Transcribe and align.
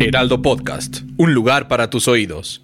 Heraldo 0.00 0.40
Podcast, 0.40 1.02
un 1.16 1.34
lugar 1.34 1.68
para 1.68 1.90
tus 1.90 2.08
oídos. 2.08 2.62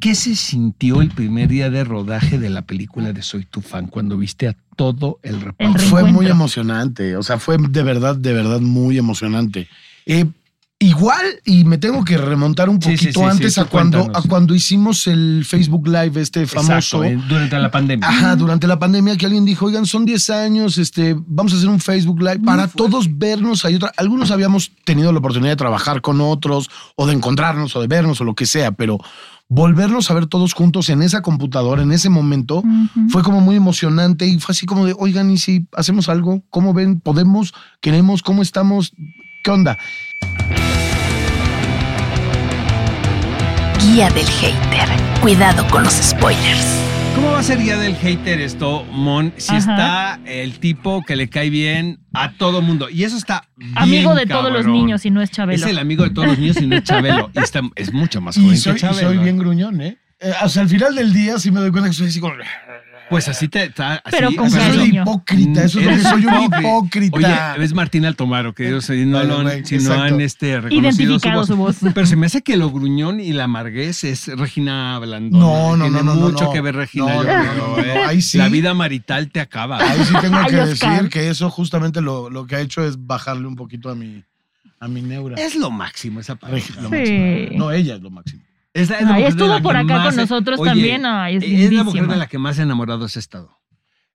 ¿Qué 0.00 0.14
se 0.14 0.34
sintió 0.34 1.00
el 1.00 1.10
primer 1.10 1.48
día 1.48 1.70
de 1.70 1.84
rodaje 1.84 2.38
de 2.38 2.50
la 2.50 2.62
película 2.62 3.12
de 3.12 3.22
Soy 3.22 3.44
tu 3.44 3.60
fan 3.60 3.86
cuando 3.86 4.18
viste 4.18 4.48
a 4.48 4.56
todo 4.76 5.20
el 5.22 5.40
reparto? 5.40 5.78
Fue 5.78 6.02
muy 6.04 6.26
emocionante, 6.26 7.16
o 7.16 7.22
sea, 7.22 7.38
fue 7.38 7.56
de 7.56 7.82
verdad, 7.82 8.16
de 8.16 8.32
verdad 8.32 8.60
muy 8.60 8.98
emocionante. 8.98 9.68
Eh, 10.06 10.26
igual, 10.82 11.24
y 11.44 11.64
me 11.64 11.78
tengo 11.78 12.04
que 12.04 12.16
remontar 12.18 12.68
un 12.68 12.80
Sí, 12.82 12.96
sí, 12.96 13.06
poquito 13.06 13.20
sí, 13.20 13.26
antes 13.26 13.54
sí, 13.54 13.60
a, 13.60 13.64
cuando, 13.64 14.10
a 14.14 14.22
cuando 14.22 14.54
hicimos 14.54 15.06
el 15.06 15.44
Facebook 15.46 15.86
Live 15.86 16.20
este 16.20 16.46
famoso. 16.46 17.04
Exacto, 17.04 17.04
eh, 17.04 17.18
durante 17.28 17.58
la 17.58 17.70
pandemia. 17.70 18.08
Ajá, 18.08 18.36
durante 18.36 18.66
la 18.66 18.78
pandemia 18.78 19.16
que 19.16 19.26
alguien 19.26 19.44
dijo, 19.44 19.66
oigan, 19.66 19.86
son 19.86 20.04
10 20.04 20.30
años, 20.30 20.78
este, 20.78 21.16
vamos 21.26 21.52
a 21.52 21.56
hacer 21.56 21.68
un 21.68 21.80
Facebook 21.80 22.20
Live 22.20 22.40
para 22.40 22.68
todos 22.68 23.18
vernos. 23.18 23.64
Hay 23.64 23.76
otra, 23.76 23.92
algunos 23.96 24.30
habíamos 24.30 24.72
tenido 24.84 25.12
la 25.12 25.18
oportunidad 25.18 25.52
de 25.52 25.56
trabajar 25.56 26.00
con 26.00 26.20
otros, 26.20 26.70
o 26.96 27.06
de 27.06 27.12
encontrarnos, 27.12 27.74
o 27.76 27.80
de 27.80 27.86
vernos, 27.86 28.20
o 28.20 28.24
lo 28.24 28.34
que 28.34 28.46
sea, 28.46 28.72
pero 28.72 28.98
volvernos 29.48 30.10
a 30.10 30.14
ver 30.14 30.26
todos 30.26 30.54
juntos 30.54 30.88
en 30.88 31.02
esa 31.02 31.20
computadora, 31.20 31.82
en 31.82 31.92
ese 31.92 32.08
momento, 32.08 32.62
fue 33.10 33.22
como 33.22 33.40
muy 33.40 33.56
emocionante 33.56 34.26
y 34.26 34.40
fue 34.40 34.52
así 34.52 34.64
como 34.64 34.86
de, 34.86 34.94
oigan, 34.98 35.30
¿y 35.30 35.36
si 35.36 35.66
hacemos 35.76 36.08
algo? 36.08 36.42
¿Cómo 36.48 36.72
ven? 36.72 37.00
¿Podemos? 37.00 37.52
¿Queremos? 37.82 38.22
¿Cómo 38.22 38.40
estamos? 38.40 38.94
¿Qué 39.44 39.50
onda? 39.50 39.76
Guía 43.80 44.10
del 44.10 44.26
hater. 44.26 44.88
Cuidado 45.20 45.66
con 45.68 45.82
los 45.84 45.94
spoilers. 45.94 46.66
¿Cómo 47.14 47.32
va 47.32 47.40
a 47.40 47.42
ser 47.42 47.58
guía 47.58 47.76
del 47.76 47.94
hater 47.96 48.40
esto, 48.40 48.84
Mon? 48.90 49.34
Si 49.36 49.50
Ajá. 49.54 49.58
está 49.58 50.20
el 50.24 50.58
tipo 50.60 51.02
que 51.04 51.14
le 51.14 51.28
cae 51.28 51.50
bien 51.50 52.00
a 52.14 52.32
todo 52.32 52.62
mundo. 52.62 52.88
Y 52.88 53.04
eso 53.04 53.16
está 53.18 53.44
bien 53.58 53.72
Amigo 53.76 54.14
de 54.14 54.26
todos 54.26 54.50
los 54.50 54.66
niños 54.66 55.04
y 55.04 55.10
no 55.10 55.20
es 55.20 55.30
Chabelo. 55.30 55.62
Es 55.62 55.70
el 55.70 55.78
amigo 55.78 56.04
de 56.04 56.10
todos 56.10 56.28
los 56.28 56.38
niños 56.38 56.56
y 56.60 56.66
no 56.66 56.76
es 56.76 56.84
Chabelo. 56.84 57.30
Y 57.34 57.38
está, 57.40 57.60
es 57.76 57.92
mucho 57.92 58.20
más 58.22 58.36
joven 58.36 58.54
Y 58.54 58.56
soy, 58.56 58.72
que 58.74 58.78
y 58.78 58.80
Chabelo. 58.80 59.08
soy 59.08 59.18
bien 59.18 59.36
gruñón, 59.36 59.80
¿eh? 59.82 59.98
Eh, 60.20 60.32
O 60.42 60.48
sea, 60.48 60.62
al 60.62 60.68
final 60.68 60.94
del 60.94 61.12
día 61.12 61.38
sí 61.38 61.50
me 61.50 61.60
doy 61.60 61.70
cuenta 61.70 61.90
que 61.90 61.94
soy 61.94 62.06
así 62.06 62.18
como... 62.20 62.34
Pues 63.12 63.28
así 63.28 63.48
te 63.48 63.64
está. 63.64 63.96
así- 63.96 64.16
Pero 64.18 64.34
con 64.34 64.50
soy 64.50 64.96
hipócrita, 64.96 65.64
eso 65.64 65.78
es 65.80 65.84
lo 65.84 65.90
que 65.90 65.94
Eres 65.96 66.08
soy 66.08 66.26
un 66.26 66.42
hipócrita. 66.44 67.54
Oye, 67.56 67.64
es 67.64 67.74
Martín 67.74 68.06
Altomaro, 68.06 68.54
que 68.54 68.68
ellos 68.68 68.86
si 68.86 69.04
no, 69.04 69.22
lo 69.22 69.48
si 69.64 69.76
no 69.78 69.92
han 70.02 70.20
este, 70.22 70.60
reconocido 70.60 71.10
Identificado 71.12 71.44
su 71.46 71.56
voz. 71.56 71.76
Pero 71.94 72.06
se 72.06 72.16
me 72.16 72.26
hace 72.26 72.40
que 72.42 72.56
lo 72.56 72.70
gruñón 72.70 73.20
y 73.20 73.32
la 73.32 73.44
amarguez 73.44 74.04
es 74.04 74.28
Regina 74.28 74.98
Blandón. 74.98 75.38
No, 75.38 75.76
no, 75.76 75.84
Tiene 75.84 75.98
no, 75.98 76.04
no, 76.04 76.14
no, 76.14 76.28
mucho 76.30 76.44
no. 76.44 76.52
que 76.52 76.60
ver 76.62 76.74
Regina. 76.74 77.04
No, 77.14 77.22
yo 77.24 77.36
no, 77.36 77.42
creo, 77.42 77.54
no, 77.54 77.76
no, 77.76 77.82
¿eh? 77.82 78.04
ahí 78.06 78.22
sí. 78.22 78.38
La 78.38 78.48
vida 78.48 78.72
marital 78.74 79.30
te 79.30 79.40
acaba. 79.40 79.78
Ahí 79.78 80.04
sí 80.04 80.14
tengo 80.20 80.38
que 80.46 80.56
decir 80.56 81.08
que 81.10 81.28
eso 81.28 81.50
justamente 81.50 82.00
lo, 82.00 82.30
lo 82.30 82.46
que 82.46 82.56
ha 82.56 82.60
hecho 82.60 82.82
es 82.84 83.06
bajarle 83.06 83.46
un 83.46 83.56
poquito 83.56 83.90
a 83.90 83.94
mi, 83.94 84.24
a 84.80 84.88
mi 84.88 85.02
neura. 85.02 85.36
Es 85.36 85.54
lo 85.54 85.70
máximo 85.70 86.20
esa 86.20 86.34
pareja. 86.36 86.80
Lo 86.80 86.88
Sí. 86.88 86.94
máximo. 86.96 87.58
No, 87.58 87.70
ella 87.72 87.94
es 87.96 88.00
lo 88.00 88.10
máximo. 88.10 88.42
Es 88.74 88.88
la- 88.90 88.98
es 88.98 89.02
la 89.04 89.14
Ay, 89.14 89.22
mujer 89.22 89.34
de 89.34 89.44
estuvo 89.44 89.62
por 89.62 89.76
acá 89.76 89.94
más 89.98 90.06
con 90.06 90.16
nosotros 90.16 90.60
Oye, 90.60 90.70
también. 90.70 91.04
Ay, 91.06 91.36
es 91.36 91.42
es 91.44 91.72
la 91.72 91.84
mujer 91.84 92.06
de 92.06 92.16
la 92.16 92.26
que 92.26 92.38
más 92.38 92.58
enamorados 92.58 93.16
he 93.16 93.18
estado. 93.18 93.58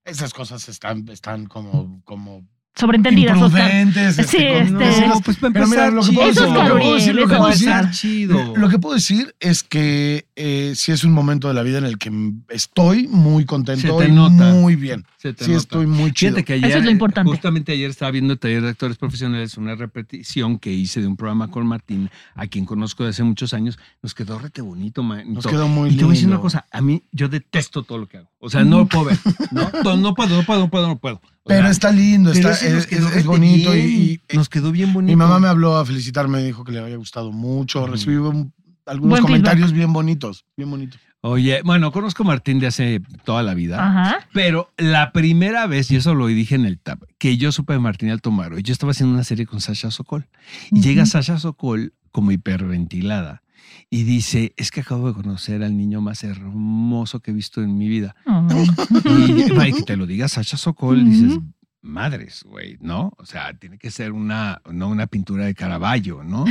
Esas 0.04 0.32
cosas 0.32 0.68
están, 0.68 1.06
están 1.08 1.46
como, 1.46 2.02
como 2.04 2.46
Sobreentendidas, 2.76 3.36
imprudentes. 3.36 4.14
Sí, 4.14 4.20
este, 4.22 4.64
como- 4.70 4.80
este- 4.80 5.00
no, 5.00 5.14
No, 5.14 5.20
pues 5.20 5.36
para 5.38 5.52
Pero 5.52 5.66
mira, 5.66 5.86
empezar, 5.88 5.92
lo 5.94 6.02
que 6.04 6.12
puedo 6.12 6.28
Eso 6.30 6.40
decir, 6.42 6.48
es 6.48 6.54
lo 6.54 6.62
que 6.62 6.78
puedo 6.78 6.94
decir, 6.94 7.08
Gabriel, 7.08 7.16
lo 7.16 7.26
que 7.28 7.34
eso 7.34 7.38
puedo 7.38 7.48
es 7.52 7.58
decir, 7.58 7.68
estar 7.68 7.90
chido. 7.90 8.56
lo 8.56 8.68
que 8.68 8.78
puedo 8.78 8.94
decir 8.94 9.34
es 9.40 9.62
que 9.64 10.26
eh, 10.36 10.72
sí 10.76 10.92
es 10.92 11.02
un 11.02 11.12
momento 11.12 11.48
de 11.48 11.54
la 11.54 11.62
vida 11.64 11.78
en 11.78 11.84
el 11.84 11.98
que 11.98 12.12
estoy 12.50 13.08
muy 13.08 13.44
contento 13.46 13.98
Se 13.98 14.04
te 14.04 14.08
y 14.10 14.14
nota. 14.14 14.52
muy 14.52 14.76
bien. 14.76 15.04
Se 15.16 15.32
te 15.32 15.44
Sí, 15.44 15.50
nota. 15.50 15.60
estoy 15.62 15.86
muy 15.88 16.12
chido. 16.12 16.36
Fíjate 16.36 16.44
que 16.44 16.54
Eso 16.58 16.66
ayer, 16.66 16.78
es 16.78 16.84
lo 16.84 16.90
importante. 16.92 17.28
justamente 17.32 17.72
ayer 17.72 17.90
estaba 17.90 18.12
viendo 18.12 18.32
el 18.34 18.38
taller 18.38 18.62
de 18.62 18.68
actores 18.68 18.96
profesionales, 18.96 19.56
una 19.56 19.74
repetición 19.74 20.60
que 20.60 20.72
hice 20.72 21.00
de 21.00 21.08
un 21.08 21.16
programa 21.16 21.50
con 21.50 21.66
Martín, 21.66 22.10
a 22.36 22.46
quien 22.46 22.64
conozco 22.64 23.02
de 23.02 23.10
hace 23.10 23.24
muchos 23.24 23.52
años. 23.54 23.76
Nos 24.02 24.14
quedó 24.14 24.38
rete 24.38 24.62
bonito, 24.62 25.02
man. 25.02 25.24
Nos 25.34 25.44
quedó 25.44 25.66
muy 25.66 25.90
Y 25.90 25.96
te 25.96 26.04
voy 26.04 26.12
a 26.12 26.14
decir 26.14 26.28
una 26.28 26.36
lindo. 26.36 26.42
cosa, 26.42 26.66
a 26.70 26.80
mí 26.80 27.02
yo 27.10 27.28
detesto 27.28 27.82
todo 27.82 27.98
lo 27.98 28.06
que 28.06 28.18
hago. 28.18 28.30
O 28.38 28.48
sea, 28.48 28.62
no 28.62 28.78
lo 28.78 28.86
puedo 28.86 29.06
ver. 29.06 29.18
No, 29.50 29.68
no, 29.84 29.96
no 29.96 30.14
puedo, 30.14 30.36
no 30.36 30.44
puedo, 30.44 30.60
no 30.60 30.70
puedo, 30.70 30.86
no 30.86 30.98
puedo. 30.98 31.20
Pero 31.48 31.62
sea, 31.62 31.70
está 31.70 31.90
lindo, 31.92 32.30
pero 32.32 32.50
está, 32.50 32.66
es, 32.66 32.86
quedó 32.86 33.06
es- 33.06 33.06
es 33.08 33.14
rete 33.14 33.26
bonito 33.28 33.76
y- 33.76 34.20
nos 34.34 34.48
quedó 34.48 34.70
bien 34.70 34.92
bonito. 34.92 35.10
Mi 35.10 35.16
mamá 35.16 35.40
me 35.40 35.48
habló 35.48 35.76
a 35.76 35.84
felicitarme, 35.86 36.42
dijo 36.42 36.62
que 36.64 36.72
le 36.72 36.78
había 36.80 36.96
gustado 36.96 37.32
mucho. 37.32 37.80
Ujú. 37.82 37.92
Recibí 37.92 38.16
un- 38.16 38.52
algunos 38.86 39.10
Buen 39.20 39.22
comentarios 39.22 39.72
bien 39.72 39.92
bonitos, 39.92 40.44
bien 40.56 40.70
bonitos. 40.70 41.00
Oye, 41.20 41.62
bueno, 41.64 41.90
conozco 41.90 42.22
a 42.22 42.26
Martín 42.26 42.60
de 42.60 42.68
hace 42.68 43.00
toda 43.24 43.42
la 43.42 43.52
vida. 43.54 43.84
Ajá. 43.84 44.18
Pero 44.32 44.70
la 44.76 45.10
primera 45.12 45.66
vez, 45.66 45.90
y 45.90 45.96
eso 45.96 46.14
lo 46.14 46.28
dije 46.28 46.54
en 46.54 46.64
el 46.64 46.78
TAP, 46.78 47.02
que 47.18 47.36
yo 47.36 47.50
supe 47.50 47.72
de 47.72 47.80
Martín 47.80 48.10
Altomaro, 48.10 48.56
y 48.58 48.62
yo 48.62 48.72
estaba 48.72 48.92
haciendo 48.92 49.14
una 49.14 49.24
serie 49.24 49.44
con 49.44 49.60
Sasha 49.60 49.90
Sokol. 49.90 50.28
Y 50.70 50.80
llega 50.80 51.06
Sasha 51.06 51.38
Sokol 51.38 51.92
como 52.12 52.30
hiperventilada 52.30 53.42
y 53.90 54.04
dice, 54.04 54.52
es 54.56 54.70
que 54.70 54.80
acabo 54.80 55.08
de 55.08 55.14
conocer 55.14 55.62
al 55.62 55.76
niño 55.76 56.00
más 56.00 56.24
hermoso 56.24 57.20
que 57.20 57.30
he 57.30 57.34
visto 57.34 57.62
en 57.62 57.76
mi 57.76 57.88
vida. 57.88 58.14
Ay. 58.26 58.68
Y, 59.04 59.72
que 59.72 59.82
te 59.82 59.96
lo 59.96 60.06
diga 60.06 60.28
Sasha 60.28 60.56
Sokol, 60.56 61.04
dices, 61.04 61.38
madres, 61.80 62.42
güey, 62.44 62.76
¿no? 62.80 63.12
O 63.18 63.24
sea, 63.24 63.54
tiene 63.54 63.78
que 63.78 63.90
ser 63.90 64.12
una, 64.12 64.60
no 64.70 64.88
una 64.88 65.06
pintura 65.06 65.46
de 65.46 65.54
Caravaggio, 65.54 66.22
¿no? 66.24 66.44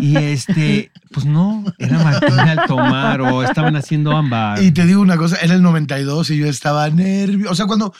Y 0.00 0.16
este, 0.16 0.92
pues 1.10 1.26
no, 1.26 1.64
era 1.78 1.98
Martín 2.02 2.38
Altomaro, 2.38 3.42
estaban 3.42 3.76
haciendo 3.76 4.16
ámbar. 4.16 4.62
Y 4.62 4.70
te 4.70 4.86
digo 4.86 5.00
una 5.00 5.16
cosa, 5.16 5.36
era 5.42 5.54
el 5.54 5.62
92 5.62 6.30
y 6.30 6.38
yo 6.38 6.46
estaba 6.46 6.88
nervioso. 6.90 7.52
O 7.52 7.54
sea, 7.54 7.66
cuando, 7.66 7.92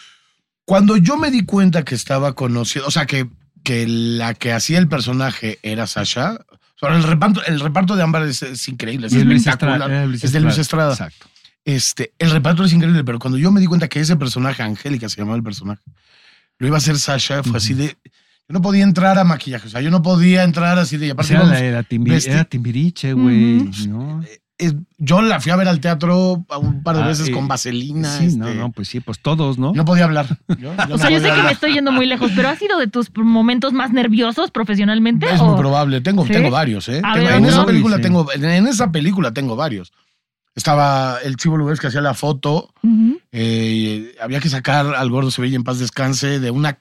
cuando 0.65 0.97
yo 0.97 1.17
me 1.17 1.31
di 1.31 1.45
cuenta 1.45 1.85
que 1.85 1.95
estaba 1.95 2.35
conocido, 2.35 2.87
o 2.87 2.91
sea, 2.91 3.07
que, 3.07 3.29
que 3.65 3.87
la 3.89 4.35
que 4.35 4.53
hacía 4.53 4.79
el 4.79 4.89
personaje 4.89 5.59
era 5.63 5.87
Sasha, 5.87 6.39
el 6.83 7.03
reparto, 7.03 7.45
el 7.47 7.61
reparto 7.61 7.97
de 7.97 8.03
Ámbar 8.03 8.23
es, 8.25 8.43
es 8.43 8.69
increíble, 8.69 9.09
es, 9.09 9.13
Y 9.13 9.19
es 9.19 9.25
Luis 9.25 9.39
espectacular. 9.47 9.75
Estrada, 9.81 9.97
era 9.99 10.07
Luis 10.07 10.25
es 10.25 10.33
de 10.33 10.41
Luis 10.41 10.59
Estrada. 10.59 10.93
Exacto. 10.93 11.27
Este, 11.65 12.13
el 12.19 12.31
reparto 12.31 12.65
es 12.65 12.73
increíble, 12.73 13.05
pero 13.05 13.19
cuando 13.19 13.37
yo 13.39 13.51
me 13.51 13.61
di 13.61 13.67
cuenta 13.67 13.89
que 13.89 14.01
ese 14.01 14.17
personaje, 14.17 14.63
Angélica 14.63 15.09
se 15.09 15.17
llamaba 15.17 15.37
el 15.37 15.43
personaje, 15.43 15.83
lo 16.59 16.67
iba 16.67 16.77
a 16.77 16.79
hacer 16.79 16.99
Sasha, 16.99 17.43
fue 17.43 17.59
así 17.59 17.75
de. 17.75 17.97
Yo 18.51 18.55
no 18.55 18.63
podía 18.63 18.85
entrar 18.85 19.19
a 19.19 19.25
maquillaje, 19.25 19.67
o 19.67 19.71
sea, 19.71 19.81
yo 19.83 19.91
no 19.91 20.01
podía 20.03 20.45
entrar 20.45 20.79
así 20.79 20.97
de. 20.97 21.09
y 21.09 21.11
O 21.11 21.13
aparte 21.13 21.29
sea, 21.29 21.41
íbamos- 21.41 21.59
era, 21.59 21.85
era 22.27 22.45
Timbiriche, 22.45 23.13
güey. 23.13 23.69
¿no? 23.89 24.25
Es- 24.59 24.75
yo 24.99 25.23
la 25.23 25.41
fui 25.41 25.53
a 25.53 25.57
ver 25.57 25.69
al 25.69 25.81
teatro 25.81 26.45
un 26.61 26.83
par 26.83 26.97
de 26.97 27.03
Ah, 27.05 27.07
veces 27.07 27.29
eh, 27.29 27.33
con 27.33 27.47
vaselina. 27.49 28.11
Sí, 28.19 28.27
este, 28.27 28.39
no, 28.39 28.53
no, 28.55 28.73
pues 28.73 28.89
sí, 28.89 29.01
pues 29.01 29.21
todos, 29.21 29.57
¿no? 29.59 29.73
No 29.73 29.85
podía 29.85 30.05
hablar. 30.05 30.27
Yo- 30.49 30.57
yo 30.59 30.71
O 30.73 30.87
no 30.89 30.99
sea, 30.99 31.11
yo 31.11 31.21
sé 31.21 31.31
que 31.33 31.43
me 31.43 31.53
estoy 31.53 31.73
yendo 31.75 31.93
muy 31.93 32.07
lejos, 32.07 32.31
pero 32.35 32.49
¿ha 32.49 32.57
sido 32.57 32.79
de 32.79 32.87
tus 32.89 33.11
momentos 33.17 33.73
más 33.73 33.93
nerviosos 33.93 34.51
profesionalmente? 34.51 35.27
Es 35.33 35.41
o- 35.41 35.47
muy 35.47 35.59
probable. 35.59 36.01
Tengo, 36.01 36.27
¿Sí? 36.27 36.33
tengo 36.33 36.51
varios, 36.51 36.89
¿eh? 36.89 37.01
A 37.05 37.15
Tengo- 37.15 37.27
ver, 37.27 37.37
en, 37.37 37.43
¿no? 37.45 37.49
esa 37.49 37.65
película 37.67 37.97
Sí. 37.97 38.03
tengo, 38.03 38.33
en 38.33 38.67
esa 38.67 38.91
película 38.93 39.33
tengo 39.33 39.57
varios. 39.57 39.93
Estaba 40.55 41.19
el 41.23 41.37
Chivo 41.37 41.57
Lugués 41.57 41.79
que 41.79 41.87
hacía 41.87 42.01
la 42.01 42.15
foto. 42.15 42.73
Eh, 43.31 44.17
había 44.21 44.41
que 44.41 44.49
sacar 44.49 44.87
al 44.95 45.11
gordo 45.11 45.31
Sevilla 45.31 45.57
en 45.57 45.65
paz 45.65 45.79
descanse 45.79 46.41
de 46.41 46.51
una 46.51 46.79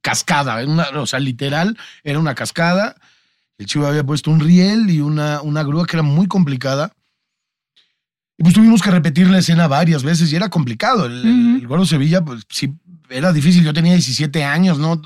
cascada. 0.00 0.64
una- 0.64 0.88
o 0.98 1.06
sea, 1.06 1.20
literal, 1.20 1.76
era 2.04 2.18
una 2.18 2.34
cascada. 2.34 2.96
El 3.58 3.66
Chivo 3.66 3.86
había 3.86 4.04
puesto 4.04 4.30
un 4.30 4.40
riel 4.40 4.88
y 4.88 5.00
una, 5.00 5.42
una 5.42 5.62
grúa 5.62 5.84
que 5.86 5.96
era 5.96 6.02
muy 6.02 6.26
complicada. 6.28 6.92
Y 8.40 8.42
pues 8.42 8.54
tuvimos 8.54 8.80
que 8.80 8.90
repetir 8.90 9.28
la 9.28 9.38
escena 9.38 9.68
varias 9.68 10.02
veces 10.02 10.32
y 10.32 10.36
era 10.36 10.48
complicado. 10.48 11.04
El, 11.04 11.58
el 11.60 11.66
gordo 11.68 11.84
Sevilla, 11.84 12.24
pues 12.24 12.42
sí, 12.48 12.72
era 13.10 13.32
difícil. 13.34 13.62
Yo 13.62 13.74
tenía 13.74 13.92
17 13.92 14.42
años, 14.44 14.78
no, 14.78 15.00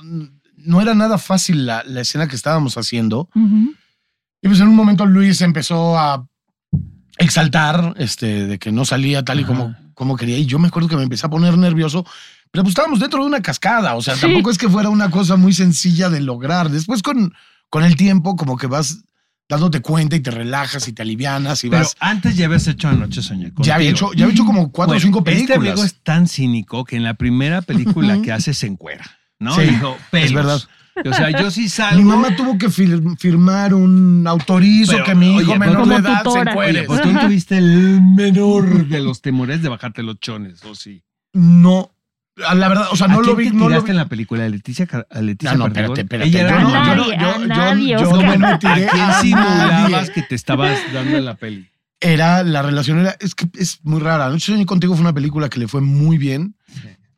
no 0.57 0.81
era 0.81 0.95
nada 0.95 1.19
fácil 1.19 1.67
la, 1.67 1.83
la 1.85 2.03
escena 2.03 2.29
que 2.29 2.37
estábamos 2.37 2.79
haciendo. 2.79 3.29
Ujú. 3.35 3.75
Y 4.41 4.47
pues 4.49 4.61
en 4.61 4.69
un 4.69 4.77
momento 4.77 5.05
Luis 5.05 5.41
empezó 5.41 5.99
a 5.99 6.25
exaltar 7.19 7.95
este, 7.97 8.47
de 8.47 8.59
que 8.59 8.73
no 8.73 8.85
salía 8.85 9.25
tal 9.25 9.41
y 9.41 9.45
como, 9.45 9.75
como 9.95 10.17
quería. 10.17 10.39
Y 10.39 10.47
yo 10.47 10.59
me 10.61 10.69
acuerdo 10.69 10.89
que 10.89 10.97
me 10.97 11.03
empecé 11.03 11.27
a 11.27 11.31
poner 11.31 11.59
nervioso. 11.59 12.05
Pero 12.51 12.63
pues 12.63 12.71
estábamos 12.73 13.01
dentro 13.01 13.21
de 13.21 13.27
una 13.27 13.43
cascada. 13.43 13.97
O 13.97 14.03
sea, 14.03 14.15
Sí. 14.15 14.21
tampoco 14.23 14.51
es 14.51 14.59
que 14.59 14.69
fuera 14.69 14.89
una 14.91 15.11
cosa 15.11 15.35
muy 15.37 15.53
sencilla 15.53 16.09
de 16.09 16.21
lograr. 16.21 16.71
Después 16.71 17.03
con, 17.03 17.35
con 17.69 17.83
el 17.83 17.97
tiempo 17.97 18.37
como 18.37 18.57
que 18.57 18.69
vas 18.69 19.03
dándote 19.49 19.81
cuenta 19.81 20.17
y 20.17 20.21
te 20.21 20.31
relajas 20.31 20.89
y 20.89 20.93
te 20.93 21.03
alivianas 21.03 21.65
y 21.65 21.71
Pero 21.71 21.83
vas... 21.83 21.97
antes 22.01 22.37
ya 22.37 22.47
habías 22.47 22.67
hecho 22.67 22.89
Anoche 22.89 23.23
Soñé 23.23 23.47
contigo. 23.53 23.65
Ya 23.65 23.75
había, 23.77 23.91
hecho, 23.91 24.13
ya 24.15 24.25
había 24.25 24.35
hecho 24.35 24.45
como 24.45 24.73
cuatro 24.73 24.95
Bueno, 24.95 24.99
o 24.99 25.03
cinco 25.03 25.19
Este 25.21 25.33
películas. 25.33 25.59
amigo 25.73 25.85
es 25.85 25.95
tan 26.03 26.27
cínico 26.29 26.85
que 26.85 26.97
en 26.97 27.03
la 27.05 27.15
primera 27.15 27.61
película 27.63 28.21
que 28.23 28.33
hace 28.33 28.55
se 28.55 28.67
encuera, 28.67 29.05
¿no? 29.39 29.55
Sí, 29.55 29.63
Dijo, 29.63 29.97
pelos. 30.11 30.27
es 30.29 30.35
verdad. 30.35 30.61
O 31.07 31.13
sea, 31.13 31.31
yo 31.31 31.51
sí 31.51 31.69
salgo... 31.69 32.01
Mi 32.03 32.09
mamá 32.09 32.37
tuvo 32.37 32.57
que 32.57 32.69
fir- 32.69 33.19
firmar 33.19 33.75
un 33.75 34.25
autorizo 34.29 34.93
Pero, 34.93 35.05
que 35.05 35.15
mi 35.17 35.27
hijo 35.37 35.51
oye, 35.51 35.59
menor 35.59 35.89
de 35.89 35.97
edad 35.97 36.19
se 36.19 36.23
tutora. 36.25 36.51
encuere. 36.53 36.79
Oye, 36.79 36.87
pues 36.87 37.03
tú 37.03 37.13
no 37.13 37.21
tuviste 37.21 37.59
el 37.59 38.01
menor 38.01 38.87
de 38.87 39.01
los 39.01 39.21
temores 39.21 39.61
de 39.61 39.69
bajarte 39.69 40.03
los 40.05 40.21
chones, 40.21 40.65
¿o 40.65 40.75
sí? 40.77 41.03
No, 41.33 41.94
la 42.37 42.69
verdad, 42.69 42.87
o 42.91 42.97
sea, 42.97 43.07
¿A 43.07 43.11
no 43.11 43.21
lo 43.23 43.37
quién 43.37 43.37
vi. 43.37 43.45
te 43.51 43.53
no 43.53 43.61
lo 43.61 43.67
tiraste 43.69 43.87
vi. 43.87 43.91
en 43.93 43.97
la 43.97 44.09
película? 44.09 44.45
¿A 44.45 44.49
Leticia, 44.49 44.87
a 45.11 45.21
Leticia 45.21 45.53
No, 45.53 45.59
no, 45.59 45.67
espérate, 45.69 46.01
espérate. 46.01 46.29
Ella 46.29 46.41
era 46.41 46.51
Yo 46.51 46.69
no, 46.69 46.71
yo 46.71 46.95
no, 46.97 47.07
yo- 47.07 47.13
a 47.13 47.39
yo- 47.39 47.47
nadie, 47.47 47.89
yo 47.91 48.01
no 48.13 48.39
me 48.39 48.47
¿A 48.47 48.59
tiré 48.59 48.87
quién 48.91 49.07
simulabas 49.21 50.11
que 50.11 50.23
te 50.23 50.35
estabas 50.35 50.79
dando 50.93 51.17
en 51.17 51.25
la 51.25 51.37
peli? 51.37 51.69
Era, 52.01 52.43
la 52.43 52.63
relación 52.63 52.99
era, 52.99 53.17
es 53.21 53.35
que 53.35 53.49
es 53.55 53.79
muy 53.85 54.01
rara. 54.01 54.29
Noche 54.29 54.53
Soñé 54.53 54.67
Contigo 54.67 54.95
fue 54.95 55.03
una 55.03 55.15
película 55.15 55.49
que 55.49 55.59
le 55.61 55.69
fue 55.69 55.81
muy 55.81 56.19
bien. 56.19 56.57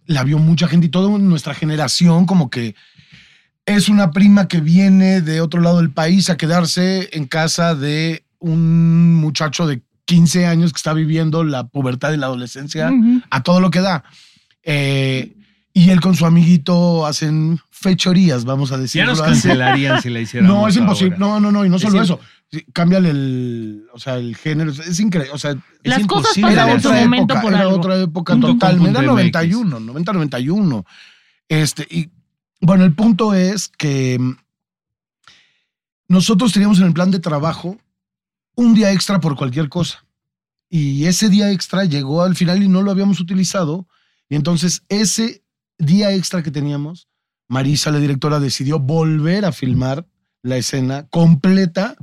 La 0.04 0.22
vio 0.22 0.38
mucha 0.38 0.68
gente 0.68 0.86
y 0.86 0.90
toda 0.90 1.18
nuestra 1.18 1.54
generación 1.54 2.26
como 2.26 2.50
que 2.50 2.76
es 3.64 3.88
una 3.88 4.12
prima 4.12 4.46
que 4.46 4.60
viene 4.60 5.22
de 5.22 5.40
otro 5.40 5.60
lado 5.60 5.78
del 5.78 5.90
país 5.90 6.30
a 6.30 6.36
quedarse 6.36 7.08
en 7.12 7.26
casa 7.26 7.74
de 7.74 8.24
un 8.38 9.14
muchacho 9.14 9.66
de 9.66 9.82
15 10.04 10.46
años 10.46 10.72
que 10.72 10.76
está 10.76 10.92
viviendo 10.92 11.42
la 11.42 11.66
pubertad 11.66 12.12
y 12.12 12.16
la 12.16 12.26
adolescencia 12.26 12.90
Ujú. 12.92 13.22
a 13.30 13.42
todo 13.42 13.58
lo 13.60 13.72
que 13.72 13.80
da. 13.80 14.04
Eh, 14.68 15.32
y 15.72 15.90
él 15.90 16.00
con 16.00 16.14
su 16.16 16.26
amiguito 16.26 17.06
hacen 17.06 17.60
fechorías, 17.70 18.44
vamos 18.44 18.72
a 18.72 18.76
Ya 18.76 18.80
decirlo 18.82 19.10
nos 19.10 19.20
así. 19.20 19.30
cancelarían 19.30 20.02
si 20.02 20.10
la 20.10 20.20
hiciéramos. 20.22 20.56
No, 20.56 20.66
es 20.68 20.76
imposible. 20.76 21.14
ahora. 21.20 21.26
No, 21.26 21.40
no, 21.40 21.52
no, 21.52 21.64
y 21.64 21.68
no 21.68 21.76
Es 21.76 21.82
solo 21.82 22.02
eso. 22.02 22.18
Sí, 22.50 22.64
Cámbiale 22.72 23.10
el, 23.10 23.86
o 23.92 23.98
sea, 23.98 24.16
el 24.16 24.36
género. 24.36 24.70
Es 24.72 24.98
increíble. 25.00 25.32
O 25.32 25.38
sea, 25.38 25.50
Es 25.52 25.58
Las 25.84 26.06
cosas 26.06 26.36
imposible 26.36 26.50
pasan 26.56 26.64
era 26.68 26.72
en 26.74 26.80
su 26.82 26.88
momento 26.92 27.34
época, 27.34 27.40
por 27.42 27.52
era 27.52 27.62
algo. 27.62 27.76
otra 27.76 28.00
época 28.02 28.32
Punto 28.34 28.46
total. 28.48 28.80
Era 28.86 29.00
MX. 29.00 29.06
91, 29.06 29.80
90, 29.80 30.12
91. 30.12 30.84
Este, 31.48 31.86
y 31.90 32.10
bueno, 32.60 32.84
el 32.84 32.94
punto 32.94 33.34
es 33.34 33.68
que 33.68 34.16
mm, 34.18 34.36
nosotros 36.08 36.52
teníamos 36.52 36.78
en 36.78 36.86
el 36.86 36.92
plan 36.92 37.10
de 37.10 37.18
trabajo 37.18 37.76
un 38.54 38.74
día 38.74 38.92
extra 38.92 39.20
por 39.20 39.36
cualquier 39.36 39.68
cosa. 39.68 40.04
Y 40.68 41.04
ese 41.04 41.28
día 41.28 41.50
extra 41.52 41.84
llegó 41.84 42.22
al 42.22 42.34
final 42.36 42.62
y 42.62 42.68
no 42.68 42.82
lo 42.82 42.90
habíamos 42.90 43.20
utilizado. 43.20 43.86
Y 44.28 44.34
entonces 44.36 44.82
ese 44.88 45.42
día 45.78 46.12
extra 46.12 46.42
que 46.42 46.50
teníamos, 46.50 47.08
Marisa, 47.48 47.90
la 47.90 47.98
directora, 47.98 48.40
decidió 48.40 48.78
volver 48.80 49.44
a 49.44 49.52
filmar 49.52 50.06
la 50.42 50.56
escena 50.56 51.06
completa 51.08 51.96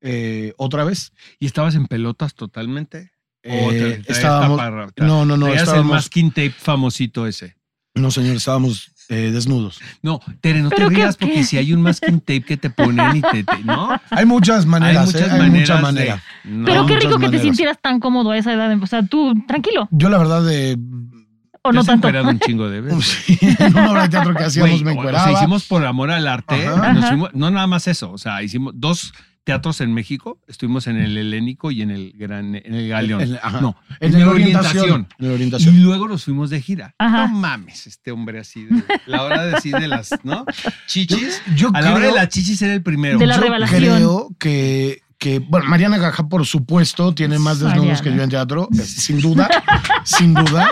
eh, 0.00 0.52
otra 0.56 0.84
vez. 0.84 1.12
¿Y 1.38 1.46
estabas 1.46 1.74
en 1.74 1.86
pelotas 1.86 2.34
totalmente? 2.34 3.10
¿O 3.44 3.70
te- 3.70 3.94
Eh, 3.94 4.02
estábamos, 4.08 4.58
taparra- 4.58 4.88
no, 4.98 5.24
no, 5.24 5.36
no, 5.36 5.46
traías 5.46 5.62
el 5.62 5.68
estábamos, 5.68 5.92
masking 5.92 6.30
tape 6.30 6.50
famosito 6.50 7.26
ese. 7.26 7.56
no 7.94 8.10
señor, 8.10 8.36
estábamos 8.36 8.90
eh, 9.08 9.30
desnudos. 9.32 9.80
No, 10.02 10.20
Tere, 10.40 10.60
no 10.62 10.68
te 10.70 10.76
¿Pero 10.76 10.88
qué- 10.88 10.96
rías 10.96 11.16
porque 11.16 11.44
si 11.44 11.56
hay 11.58 11.72
un 11.72 11.80
masking 11.80 12.18
tape 12.20 12.42
que 12.42 12.56
te 12.56 12.70
ponen 12.70 13.16
y 13.16 13.22
te, 13.22 13.44
te- 13.44 13.62
¿no? 13.64 13.88
Hay 14.10 14.26
muchas 14.26 14.66
maneras, 14.66 14.96
hay 14.96 15.06
muchas 15.06 15.28
¿eh? 15.28 15.30
hay 15.32 15.38
maneras 15.38 15.60
mucha 15.60 15.76
de- 15.76 15.82
manera. 15.82 16.22
no. 16.44 16.64
Pero 16.64 16.86
qué 16.86 16.94
muchas 16.94 17.04
rico 17.04 17.14
que 17.14 17.20
te 17.20 17.26
maneras. 17.26 17.42
sintieras 17.42 17.78
tan 17.80 18.00
cómodo 18.00 18.30
a 18.32 18.38
esa 18.38 18.52
edad. 18.52 18.76
O 18.82 18.86
sea, 18.86 19.06
tú, 19.06 19.32
tranquilo. 19.46 19.88
Yo 19.92 20.08
la 20.08 20.18
verdad 20.18 20.42
de... 20.44 20.76
O 21.66 21.70
Te 21.70 21.74
no 21.74 21.80
has 21.80 21.86
tanto. 21.86 22.08
encuerado 22.08 22.30
un 22.30 22.38
chingo 22.40 22.68
de 22.68 22.80
veces. 22.80 23.04
Sí, 23.26 23.38
en 23.42 23.72
una 23.76 23.90
obra 23.90 24.02
de 24.02 24.08
teatro 24.08 24.34
que 24.34 24.44
hacíamos 24.44 24.70
Güey, 24.70 24.84
me 24.84 24.90
o- 24.90 24.94
encueraba. 24.94 25.24
sea, 25.24 25.32
hicimos 25.34 25.64
por 25.64 25.84
amor 25.84 26.10
al 26.10 26.26
arte. 26.28 26.66
Ajá. 26.66 26.92
nos 26.92 27.04
fuimos- 27.06 27.30
no 27.34 27.50
nada 27.50 27.66
más 27.66 27.86
eso. 27.88 28.10
O 28.12 28.18
sea, 28.18 28.42
hicimos 28.42 28.72
dos 28.76 29.12
teatros 29.44 29.80
en 29.80 29.94
México. 29.94 30.40
Estuvimos 30.48 30.88
en 30.88 30.96
el 30.96 31.16
Helénico 31.16 31.70
y 31.70 31.80
en 31.82 31.90
el 31.92 32.12
Gran, 32.16 32.56
en 32.56 32.74
el 32.74 32.88
Galeón. 32.88 33.20
En- 33.20 33.38
ajá. 33.40 33.60
No, 33.60 33.76
En 34.00 34.12
en 34.14 34.20
la 34.20 34.26
la 34.26 34.32
orientación. 34.32 35.06
En 35.18 35.26
la 35.26 35.32
Y 35.32 35.34
orientación. 35.34 35.82
luego 35.84 36.08
nos 36.08 36.24
fuimos 36.24 36.50
de 36.50 36.60
gira. 36.60 36.94
Ajá. 36.98 37.28
No 37.28 37.34
mames, 37.34 37.86
este 37.86 38.10
hombre 38.10 38.40
así 38.40 38.64
de 38.64 38.82
la 39.06 39.22
hora 39.22 39.44
de 39.44 39.54
así 39.56 39.70
de 39.70 39.86
las, 39.86 40.10
¿no? 40.24 40.44
Chichis. 40.86 41.42
Yo 41.54 41.70
A 41.74 41.80
la 41.80 41.90
hora 41.90 42.00
de 42.00 42.06
creo- 42.06 42.14
las 42.16 42.28
chichis 42.28 42.60
era 42.62 42.74
el 42.74 42.82
primero. 42.82 43.18
De 43.18 43.26
la 43.26 43.36
yo 43.36 43.42
revelación. 43.42 43.80
creo 43.80 44.28
que, 44.38 45.02
que, 45.18 45.38
bueno, 45.38 45.66
Mariana 45.66 45.96
Gaja, 45.98 46.28
por 46.28 46.44
supuesto, 46.44 47.14
tiene 47.14 47.38
más 47.38 47.60
desnudos 47.60 47.78
Mariana. 47.78 48.00
que 48.02 48.14
yo 48.16 48.22
en 48.24 48.30
teatro, 48.30 48.68
eh, 48.72 48.82
sin 48.82 49.20
duda, 49.20 49.48
sin 50.04 50.34
duda. 50.34 50.70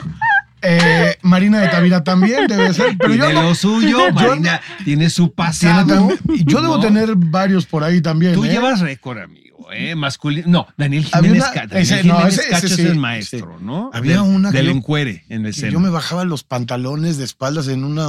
Eh, 0.67 1.17
Marina 1.23 1.61
de 1.61 1.69
Tavira 1.69 2.03
también 2.05 2.47
debe 2.47 2.73
ser, 2.73 2.97
pero 2.99 3.15
yo 3.15 3.33
no- 3.33 3.43
lo 3.43 3.55
suyo, 3.55 4.13
Marina 4.13 4.61
tiene 4.85 5.11
su 5.11 5.25
tiene 5.33 5.35
pasado. 5.35 6.09
y 6.33 6.45
yo 6.45 6.61
debo 6.63 6.77
¿no? 6.77 6.81
tener 6.81 7.15
varios 7.17 7.67
por 7.67 7.85
ahí 7.85 8.01
también. 8.01 8.35
Tú 8.35 8.45
¿eh? 8.45 8.49
llevas 8.51 8.81
récord, 8.81 9.19
amigo, 9.19 9.67
¿eh? 9.73 9.95
Masculino. 9.95 10.47
No, 10.49 10.67
Daniel 10.77 11.05
Jiménez, 11.05 11.43
una- 11.43 11.53
Daniel 11.67 11.83
ese- 11.83 12.05
no, 12.05 12.15
Jiménez 12.17 12.39
ese 12.39 12.49
Cacho 12.49 12.67
es 12.67 12.79
el 12.79 12.97
maestro, 12.97 13.59
¿no? 13.61 13.91
Había 13.93 14.23
una 14.23 14.51
que 14.51 14.59
Del 14.59 14.69
encuere 14.71 15.25
en 15.29 15.43
la 15.45 15.51
que 15.53 15.71
yo 15.71 15.81
me 15.81 15.91
bajaba 15.91 16.25
los 16.25 16.45
pantalones 16.45 17.17
de 17.19 17.25
espaldas 17.25 17.69
en 17.69 17.85
una. 17.85 18.09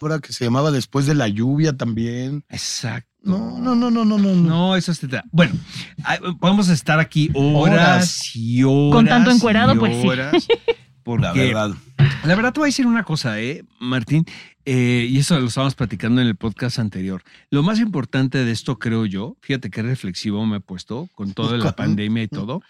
Obra 0.00 0.18
que 0.20 0.32
se 0.32 0.44
llamaba 0.44 0.70
Después 0.70 1.06
de 1.06 1.14
la 1.14 1.28
lluvia 1.28 1.76
también. 1.76 2.44
Exacto. 2.48 3.08
No, 3.22 3.58
no, 3.58 3.74
no, 3.74 3.90
no, 3.90 4.04
no, 4.04 4.18
no. 4.18 4.34
no. 4.34 4.76
Eso 4.76 4.92
es 4.92 5.00
teta- 5.00 5.24
Bueno, 5.32 5.54
podemos 6.40 6.68
estar 6.68 7.00
aquí 7.00 7.30
horas, 7.34 7.72
Horas. 7.72 8.36
y 8.36 8.62
horas. 8.64 8.92
Con 8.92 9.06
tanto 9.06 9.30
encuerado, 9.30 9.78
pues 9.78 9.94
sí. 10.42 10.48
Porque, 11.02 11.22
La 11.22 11.32
verdad. 11.32 11.70
La 12.24 12.34
verdad 12.34 12.52
te 12.52 12.60
voy 12.60 12.66
a 12.66 12.68
decir 12.68 12.86
una 12.86 13.02
cosa, 13.04 13.38
¿eh, 13.40 13.64
Martín? 13.80 14.24
Eh, 14.66 15.06
y 15.10 15.18
eso 15.18 15.38
lo 15.38 15.46
estábamos 15.46 15.74
platicando 15.74 16.22
en 16.22 16.26
el 16.26 16.36
podcast 16.36 16.78
anterior. 16.78 17.22
Lo 17.50 17.62
más 17.62 17.78
importante 17.80 18.42
de 18.44 18.50
esto, 18.50 18.78
creo 18.78 19.04
yo, 19.04 19.36
fíjate 19.42 19.68
qué 19.70 19.82
reflexivo 19.82 20.44
me 20.46 20.56
he 20.56 20.60
puesto 20.60 21.08
con 21.14 21.34
toda 21.34 21.58
la 21.58 21.72
pandemia 21.76 22.22
y 22.22 22.28
todo, 22.28 22.62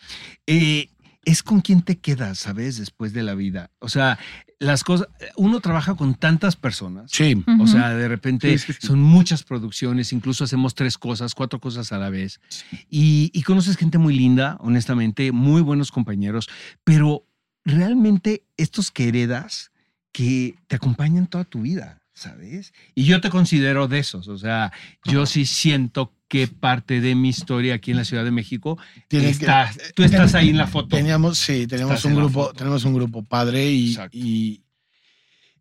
eh, 0.48 0.88
es 1.24 1.42
con 1.42 1.60
quién 1.60 1.82
te 1.82 1.98
quedas, 1.98 2.38
¿sabes? 2.38 2.78
Después 2.78 3.12
de 3.12 3.22
la 3.22 3.34
vida. 3.34 3.70
O 3.78 3.88
sea, 3.88 4.18
las 4.58 4.84
cosas, 4.84 5.08
uno 5.36 5.60
trabaja 5.60 5.94
con 5.94 6.14
tantas 6.14 6.56
personas. 6.56 7.10
Sí. 7.10 7.42
O 7.60 7.66
sea, 7.66 7.90
de 7.90 8.08
repente 8.08 8.56
Sí, 8.58 8.66
sí, 8.66 8.78
sí. 8.80 8.86
son 8.86 9.00
muchas 9.00 9.42
producciones, 9.42 10.12
incluso 10.12 10.44
hacemos 10.44 10.74
tres 10.74 10.98
cosas, 10.98 11.34
cuatro 11.34 11.60
cosas 11.60 11.92
a 11.92 11.98
la 11.98 12.10
vez. 12.10 12.40
Y, 12.88 13.30
y 13.32 13.42
conoces 13.42 13.76
gente 13.76 13.98
muy 13.98 14.14
linda, 14.16 14.56
honestamente, 14.60 15.32
muy 15.32 15.60
buenos 15.62 15.90
compañeros, 15.90 16.48
pero 16.84 17.26
realmente 17.64 18.44
estos 18.56 18.90
que 18.90 19.08
heredas 19.08 19.70
que 20.12 20.54
te 20.68 20.76
acompañan 20.76 21.26
toda 21.26 21.44
tu 21.44 21.62
vida, 21.62 22.02
¿sabes? 22.12 22.72
Y 22.94 23.04
yo 23.04 23.20
te 23.20 23.30
considero 23.30 23.88
de 23.88 23.98
esos, 23.98 24.28
o 24.28 24.38
sea, 24.38 24.72
yo 25.04 25.26
sí 25.26 25.44
siento 25.44 26.12
que 26.34 26.48
parte 26.48 27.00
de 27.00 27.14
mi 27.14 27.28
historia 27.28 27.74
aquí 27.74 27.92
en 27.92 27.96
la 27.98 28.04
Ciudad 28.04 28.24
de 28.24 28.32
México 28.32 28.76
Tiene 29.06 29.26
que- 29.26 29.30
está, 29.30 29.70
tú 29.94 30.02
estás 30.02 30.34
ahí 30.34 30.48
en 30.48 30.56
la 30.56 30.66
foto. 30.66 30.96
Teníamos, 30.96 31.38
sí, 31.38 31.68
Estás 31.70 32.04
un 32.04 32.16
grupo, 32.16 32.52
tenemos 32.52 32.84
un 32.84 32.92
grupo 32.94 33.22
padre 33.22 33.70
y, 33.70 33.96
y, 34.10 34.62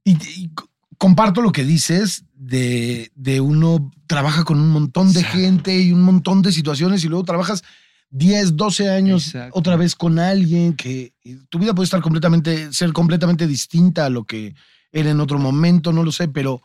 y- 0.04 0.18
y 0.36 0.50
co- 0.56 0.68
comparto 0.98 1.42
lo 1.44 1.52
que 1.52 1.64
dices 1.64 2.26
de, 2.34 3.12
de 3.14 3.40
uno 3.40 3.92
trabaja 4.08 4.44
con 4.46 4.60
un 4.60 4.70
montón 4.72 5.14
de 5.14 5.20
Exacto. 5.20 5.40
gente 5.40 5.80
y 5.80 5.92
un 5.92 6.02
montón 6.02 6.42
de 6.42 6.52
situaciones 6.52 7.04
y 7.04 7.08
luego 7.08 7.24
trabajas 7.24 7.64
10, 8.10 8.56
12 8.56 8.90
años 8.90 9.28
Exacto. 9.28 9.60
otra 9.60 9.76
vez 9.76 9.96
con 9.96 10.18
alguien 10.18 10.74
que 10.74 11.14
tu 11.50 11.60
vida 11.60 11.76
puede 11.76 11.86
estar 11.86 12.02
completamente, 12.02 12.74
ser 12.74 12.94
completamente 12.94 13.46
distinta 13.46 14.08
a 14.08 14.10
lo 14.10 14.24
que 14.24 14.56
era 14.92 15.12
en 15.12 15.20
otro 15.20 15.38
momento, 15.38 15.94
no 15.94 16.04
lo 16.04 16.12
sé, 16.12 16.28
pero, 16.30 16.62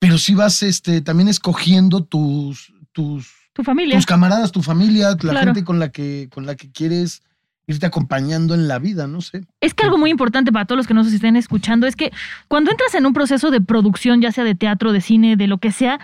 pero 0.00 0.18
sí 0.18 0.34
vas 0.34 0.62
este, 0.64 1.00
también 1.02 1.28
escogiendo 1.28 2.02
tus, 2.02 2.72
tus, 2.92 3.28
Tu 3.52 3.62
familia. 3.62 3.94
tus 3.96 4.06
camaradas, 4.06 4.50
tu 4.50 4.62
familia, 4.62 5.10
la 5.10 5.16
Claro. 5.16 5.38
gente 5.46 5.62
con 5.64 5.78
la 5.78 5.90
que 5.90 6.28
con 6.32 6.46
la 6.46 6.56
que 6.56 6.72
quieres 6.72 7.22
irte 7.68 7.86
acompañando 7.86 8.54
en 8.54 8.66
la 8.66 8.80
vida, 8.80 9.06
no 9.06 9.20
sé. 9.20 9.44
Es 9.60 9.74
que 9.74 9.84
algo 9.84 9.96
muy 9.96 10.10
importante 10.10 10.50
para 10.50 10.64
todos 10.64 10.78
los 10.78 10.86
que 10.88 10.94
nos 10.94 11.06
estén 11.12 11.36
escuchando 11.36 11.86
es 11.86 11.94
que 11.94 12.10
cuando 12.48 12.72
entras 12.72 12.92
en 12.96 13.06
un 13.06 13.12
proceso 13.12 13.52
de 13.52 13.60
producción, 13.60 14.20
ya 14.20 14.32
sea 14.32 14.42
de 14.42 14.56
teatro, 14.56 14.90
de 14.92 15.00
cine, 15.00 15.36
de 15.36 15.46
lo 15.46 15.58
que 15.58 15.70
sea, 15.70 16.00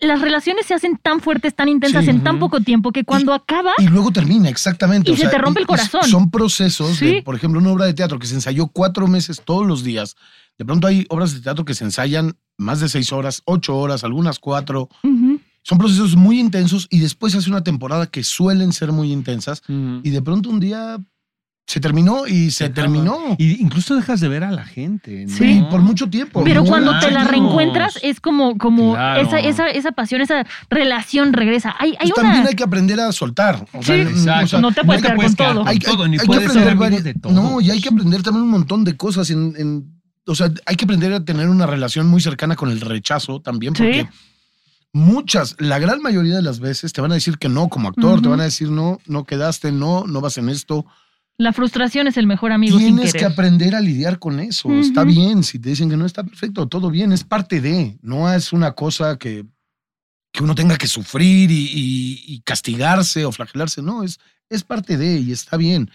las 0.00 0.20
relaciones 0.22 0.64
se 0.66 0.72
hacen 0.74 0.96
tan 0.96 1.20
fuertes, 1.20 1.54
tan 1.54 1.68
intensas 1.68 2.04
Sí. 2.04 2.10
en 2.10 2.24
tan 2.24 2.38
poco 2.38 2.60
tiempo 2.60 2.92
que 2.92 3.04
cuando 3.04 3.34
acaba, 3.34 3.72
Y 3.78 3.88
luego 3.88 4.10
termina, 4.10 4.48
exactamente. 4.48 5.10
Y 5.12 5.16
se 5.16 5.28
te 5.28 5.36
rompe 5.38 5.60
el 5.60 5.66
corazón. 5.66 6.02
son 6.08 6.30
procesos, 6.30 6.96
Sí. 6.96 7.06
de, 7.06 7.22
por 7.22 7.34
ejemplo, 7.36 7.60
una 7.60 7.70
obra 7.70 7.84
de 7.84 7.94
teatro 7.94 8.18
que 8.18 8.26
se 8.26 8.34
ensayó 8.34 8.66
cuatro 8.68 9.06
meses 9.06 9.42
todos 9.44 9.66
los 9.66 9.84
días. 9.84 10.16
De 10.58 10.64
pronto 10.64 10.86
hay 10.86 11.06
obras 11.08 11.34
de 11.34 11.40
teatro 11.40 11.64
que 11.64 11.74
se 11.74 11.84
ensayan 11.84 12.36
más 12.58 12.80
de 12.80 12.88
seis 12.88 13.12
horas, 13.12 13.42
ocho 13.46 13.76
horas, 13.76 14.04
algunas 14.04 14.38
cuatro. 14.38 14.88
Son 15.64 15.78
procesos 15.78 16.16
muy 16.16 16.38
intensos 16.40 16.86
y 16.90 16.98
después 16.98 17.34
hace 17.34 17.48
una 17.50 17.62
temporada 17.64 18.06
que 18.06 18.22
suelen 18.24 18.72
ser 18.72 18.92
muy 18.92 19.12
intensas 19.12 19.62
y 19.68 20.10
de 20.10 20.22
pronto 20.22 20.50
un 20.50 20.60
día 20.60 20.98
se 21.64 21.78
terminó 21.80 22.26
y 22.26 22.50
se 22.50 22.68
terminó. 22.68 23.16
Y 23.38 23.62
incluso 23.62 23.94
dejas 23.94 24.20
de 24.20 24.26
ver 24.28 24.42
a 24.44 24.50
la 24.50 24.64
gente. 24.64 25.26
¿no? 25.26 25.34
Sí, 25.36 25.64
por 25.70 25.80
mucho 25.80 26.10
tiempo. 26.10 26.42
pero 26.44 26.64
cuando 26.64 26.98
te 26.98 27.10
la 27.12 27.22
reencuentras 27.24 27.98
es 28.02 28.20
como, 28.20 28.58
como 28.58 28.92
Claro. 28.94 29.22
esa, 29.22 29.38
esa, 29.38 29.68
esa 29.68 29.92
pasión, 29.92 30.20
esa 30.20 30.44
relación 30.68 31.32
regresa. 31.32 31.74
Hay, 31.78 31.90
hay 32.00 32.10
Pues 32.10 32.18
una... 32.18 32.22
también 32.28 32.46
hay 32.48 32.54
que 32.56 32.64
aprender 32.64 32.98
a 33.00 33.12
soltar. 33.12 33.64
O 33.72 33.82
sea, 33.82 33.94
Sí. 33.94 34.00
n- 34.02 34.10
Exacto. 34.10 34.44
o 34.44 34.48
sea, 34.48 34.60
No 34.60 34.72
te 34.72 34.84
puedes 34.84 35.02
quedar 35.02 35.16
con 35.16 35.34
todo. 35.34 35.64
con 35.64 35.78
todo, 35.78 36.08
ni 36.08 36.18
que 36.18 36.26
varias- 36.74 37.04
de 37.04 37.14
todo. 37.14 37.32
No, 37.32 37.60
y 37.60 37.70
hay 37.70 37.80
que 37.80 37.88
aprender 37.88 38.22
también 38.22 38.42
un 38.44 38.50
montón 38.50 38.82
de 38.84 38.96
cosas. 38.96 39.30
En, 39.30 39.54
en- 39.56 40.01
o 40.26 40.34
sea, 40.34 40.52
hay 40.66 40.76
que 40.76 40.84
aprender 40.84 41.12
a 41.12 41.24
tener 41.24 41.48
una 41.48 41.66
relación 41.66 42.06
muy 42.08 42.20
cercana 42.20 42.56
con 42.56 42.70
el 42.70 42.80
rechazo 42.80 43.40
también, 43.40 43.74
Sí. 43.74 43.82
porque 43.82 44.08
muchas, 44.92 45.56
la 45.58 45.78
gran 45.78 46.02
mayoría 46.02 46.36
de 46.36 46.42
las 46.42 46.60
veces 46.60 46.92
te 46.92 47.00
van 47.00 47.12
a 47.12 47.14
decir 47.14 47.38
que 47.38 47.48
no 47.48 47.68
como 47.68 47.88
actor, 47.88 48.20
te 48.20 48.28
van 48.28 48.40
a 48.40 48.44
decir 48.44 48.70
no, 48.70 49.00
no 49.06 49.24
quedaste, 49.24 49.72
no, 49.72 50.06
no 50.06 50.20
vas 50.20 50.38
en 50.38 50.48
esto. 50.48 50.84
La 51.38 51.52
frustración 51.52 52.06
es 52.06 52.16
el 52.18 52.26
mejor 52.26 52.52
amigo 52.52 52.78
sin 52.78 52.96
Tienes 52.96 53.14
que 53.14 53.24
aprender 53.24 53.74
a 53.74 53.80
lidiar 53.80 54.18
con 54.18 54.38
eso. 54.38 54.70
Está 54.72 55.02
bien, 55.04 55.42
si 55.42 55.58
te 55.58 55.70
dicen 55.70 55.88
que 55.88 55.96
no 55.96 56.04
está 56.04 56.22
perfecto, 56.22 56.68
todo 56.68 56.90
bien, 56.90 57.10
es 57.12 57.24
parte 57.24 57.60
de, 57.60 57.98
no 58.02 58.32
es 58.32 58.52
una 58.52 58.72
cosa 58.72 59.16
que, 59.16 59.46
que 60.30 60.42
uno 60.44 60.54
tenga 60.54 60.76
que 60.76 60.86
sufrir 60.86 61.50
y, 61.50 61.54
y- 61.72 62.24
y 62.34 62.40
castigarse 62.42 63.24
o 63.24 63.32
flagelarse, 63.32 63.80
no, 63.82 64.02
es, 64.04 64.20
es 64.50 64.62
parte 64.62 64.98
de 64.98 65.18
y 65.20 65.32
está 65.32 65.56
bien. 65.56 65.90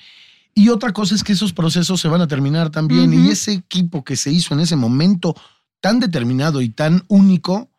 Y 0.58 0.70
otra 0.70 0.92
cosa 0.92 1.14
es 1.14 1.24
que 1.24 1.34
esos 1.34 1.54
procesos 1.54 2.02
se 2.02 2.08
van 2.08 2.22
a 2.22 2.28
terminar 2.28 2.72
también. 2.72 3.14
Y 3.14 3.30
ese 3.30 3.54
equipo 3.54 4.04
que 4.04 4.16
se 4.16 4.32
hizo 4.32 4.56
en 4.56 4.60
ese 4.60 4.76
momento 4.76 5.36
tan 5.80 6.00
determinado 6.00 6.62
y 6.62 6.70
tan 6.70 7.04
único, 7.10 7.70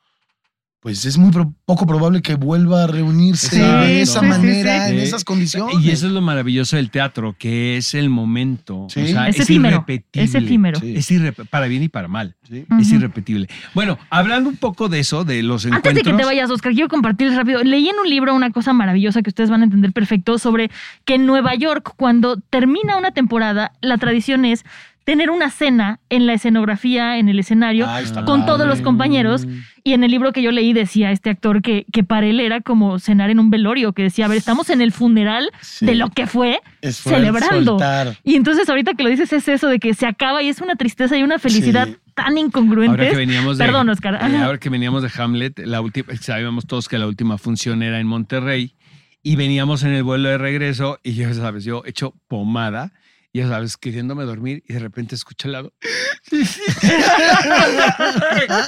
pues 0.80 1.04
es 1.04 1.18
muy 1.18 1.32
pro- 1.32 1.52
poco 1.64 1.86
probable 1.86 2.22
que 2.22 2.36
vuelva 2.36 2.84
a 2.84 2.86
reunirse 2.86 3.48
Sí, 3.50 3.58
de 3.58 4.00
esa 4.00 4.20
sí, 4.20 4.26
manera, 4.26 4.86
sí. 4.86 4.92
en 4.94 5.00
esas 5.00 5.24
condiciones. 5.24 5.74
Y 5.82 5.90
eso 5.90 6.06
es 6.06 6.12
lo 6.12 6.20
maravilloso 6.20 6.76
del 6.76 6.90
teatro, 6.90 7.34
que 7.38 7.76
es 7.76 7.94
el 7.94 8.10
momento. 8.10 8.86
Sí. 8.88 9.00
O 9.02 9.06
sea, 9.08 9.28
Es 9.28 9.36
es, 9.36 9.42
efímero. 9.42 9.76
irrepetible. 9.76 10.24
Es 10.24 10.34
efímero. 10.34 10.78
Sí. 10.80 10.94
Es 10.96 11.10
irre- 11.10 11.34
para 11.50 11.66
bien 11.66 11.82
y 11.82 11.88
para 11.88 12.06
mal. 12.06 12.36
Sí. 12.48 12.64
Es 12.80 12.92
irrepetible. 12.92 13.48
Bueno, 13.74 13.98
hablando 14.08 14.48
un 14.50 14.56
poco 14.56 14.88
de 14.88 15.00
eso, 15.00 15.24
de 15.24 15.42
los 15.42 15.64
Antes 15.66 15.82
de 15.82 15.88
encuentros. 15.90 16.14
que 16.16 16.18
te 16.22 16.24
vayas, 16.26 16.50
Oscar, 16.50 16.72
quiero 16.72 16.88
compartirles 16.88 17.36
rápido. 17.36 17.62
Leí 17.64 17.88
en 17.88 17.96
un 17.98 18.08
libro 18.08 18.34
una 18.34 18.50
cosa 18.50 18.72
maravillosa 18.72 19.22
que 19.22 19.30
ustedes 19.30 19.50
van 19.50 19.62
a 19.62 19.64
entender 19.64 19.92
perfecto 19.92 20.38
sobre 20.38 20.70
que 21.04 21.14
en 21.16 21.26
Nueva 21.26 21.54
York, 21.56 21.92
cuando 21.96 22.36
termina 22.50 22.96
una 22.96 23.10
temporada, 23.10 23.72
la 23.80 23.98
tradición 23.98 24.44
es 24.44 24.64
tener 25.08 25.30
una 25.30 25.48
cena 25.48 26.00
en 26.10 26.26
la 26.26 26.34
escenografía, 26.34 27.16
en 27.16 27.30
el 27.30 27.38
escenario, 27.38 27.86
Ah, 27.88 28.02
con 28.26 28.40
padre. 28.40 28.44
todos 28.44 28.66
los 28.66 28.82
compañeros. 28.82 29.46
Y 29.82 29.94
en 29.94 30.04
el 30.04 30.10
libro 30.10 30.34
que 30.34 30.42
yo 30.42 30.50
leí 30.52 30.74
decía 30.74 31.12
este 31.12 31.30
actor 31.30 31.62
que, 31.62 31.86
que 31.90 32.04
para 32.04 32.26
él 32.26 32.40
era 32.40 32.60
como 32.60 32.98
cenar 32.98 33.30
en 33.30 33.38
un 33.38 33.48
velorio, 33.48 33.94
que 33.94 34.02
decía, 34.02 34.26
a 34.26 34.28
ver, 34.28 34.36
estamos 34.36 34.68
en 34.68 34.82
el 34.82 34.92
funeral 34.92 35.50
Sí. 35.62 35.86
de 35.86 35.94
lo 35.94 36.10
que 36.10 36.26
fue, 36.26 36.60
celebrando. 36.82 37.78
soltar. 37.78 38.18
Y 38.22 38.34
entonces 38.36 38.68
ahorita 38.68 38.92
que 38.92 39.02
lo 39.02 39.08
dices 39.08 39.32
es 39.32 39.48
eso 39.48 39.68
de 39.68 39.78
que 39.78 39.94
se 39.94 40.06
acaba 40.06 40.42
y 40.42 40.48
es 40.50 40.60
una 40.60 40.76
tristeza 40.76 41.16
y 41.16 41.22
una 41.22 41.38
felicidad 41.38 41.86
Sí. 41.88 41.96
tan 42.12 42.26
Ahora 42.26 42.40
incongruentes. 42.40 43.10
que 43.10 43.16
veníamos 43.16 43.56
de, 43.56 43.64
Perdón, 43.64 43.88
Oscar. 43.88 44.18
eh, 44.30 44.36
ahora 44.36 44.58
que 44.58 44.68
veníamos 44.68 45.02
de 45.02 45.10
Hamlet, 45.16 45.58
la 45.60 45.80
última, 45.80 46.14
sabíamos 46.20 46.66
todos 46.66 46.86
que 46.86 46.98
la 46.98 47.06
última 47.06 47.38
función 47.38 47.82
era 47.82 47.98
en 47.98 48.06
Monterrey 48.06 48.74
y 49.22 49.36
veníamos 49.36 49.84
en 49.84 49.92
el 49.94 50.02
vuelo 50.02 50.28
de 50.28 50.36
regreso 50.36 50.98
y 51.02 51.12
ya 51.14 51.32
sabes, 51.32 51.64
yo 51.64 51.82
hecho 51.86 52.12
pomada, 52.28 52.92
ya 53.38 53.48
sabes, 53.48 53.76
queriéndome 53.76 54.24
dormir 54.24 54.62
y 54.68 54.72
de 54.74 54.78
repente 54.80 55.14
escucho 55.14 55.48
al 55.48 55.52
lado. 55.52 55.72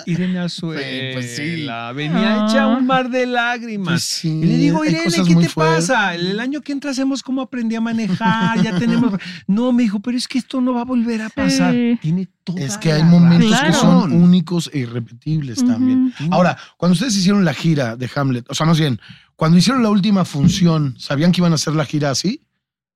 Irene 0.06 0.38
Azuela, 0.40 1.14
pues 1.14 1.36
sí. 1.36 1.66
venía 1.94 2.44
Ah. 2.44 2.46
hecha 2.48 2.66
un 2.66 2.86
mar 2.86 3.10
de 3.10 3.26
lágrimas. 3.26 3.88
Pues 3.92 4.02
sí, 4.04 4.28
y 4.28 4.44
le 4.44 4.56
digo, 4.56 4.84
Irene, 4.84 5.04
¿qué 5.04 5.10
te 5.34 5.48
fuertes. 5.48 5.88
pasa? 5.88 6.14
El, 6.14 6.38
año 6.40 6.60
que 6.62 6.72
entra 6.72 6.90
hacemos 6.90 7.22
cómo 7.22 7.42
aprendí 7.42 7.76
a 7.76 7.80
manejar, 7.80 8.62
ya 8.62 8.78
tenemos... 8.78 9.14
No, 9.46 9.72
me 9.72 9.82
dijo, 9.82 10.00
pero 10.00 10.16
es 10.16 10.28
que 10.28 10.38
esto 10.38 10.60
no 10.60 10.74
va 10.74 10.82
a 10.82 10.84
volver 10.84 11.22
a 11.22 11.28
pasar. 11.28 11.72
Sí. 11.72 11.98
Tiene 12.00 12.28
toda 12.44 12.60
Es 12.60 12.78
que 12.78 12.92
hay 12.92 13.02
momentos 13.02 13.48
Claro. 13.50 13.66
que 13.66 13.72
son 13.72 14.12
únicos 14.12 14.70
e 14.72 14.78
irrepetibles 14.80 15.64
también. 15.64 16.12
Ahora, 16.30 16.56
cuando 16.76 16.94
ustedes 16.94 17.16
hicieron 17.16 17.44
la 17.44 17.54
gira 17.54 17.96
de 17.96 18.08
Hamlet, 18.14 18.46
o 18.48 18.54
sea, 18.54 18.66
más 18.66 18.78
bien, 18.78 19.00
cuando 19.36 19.58
hicieron 19.58 19.82
la 19.82 19.90
última 19.90 20.24
función, 20.24 20.94
¿sabían 20.98 21.32
que 21.32 21.40
iban 21.40 21.52
a 21.52 21.56
hacer 21.56 21.74
la 21.74 21.84
gira 21.84 22.10
así? 22.10 22.42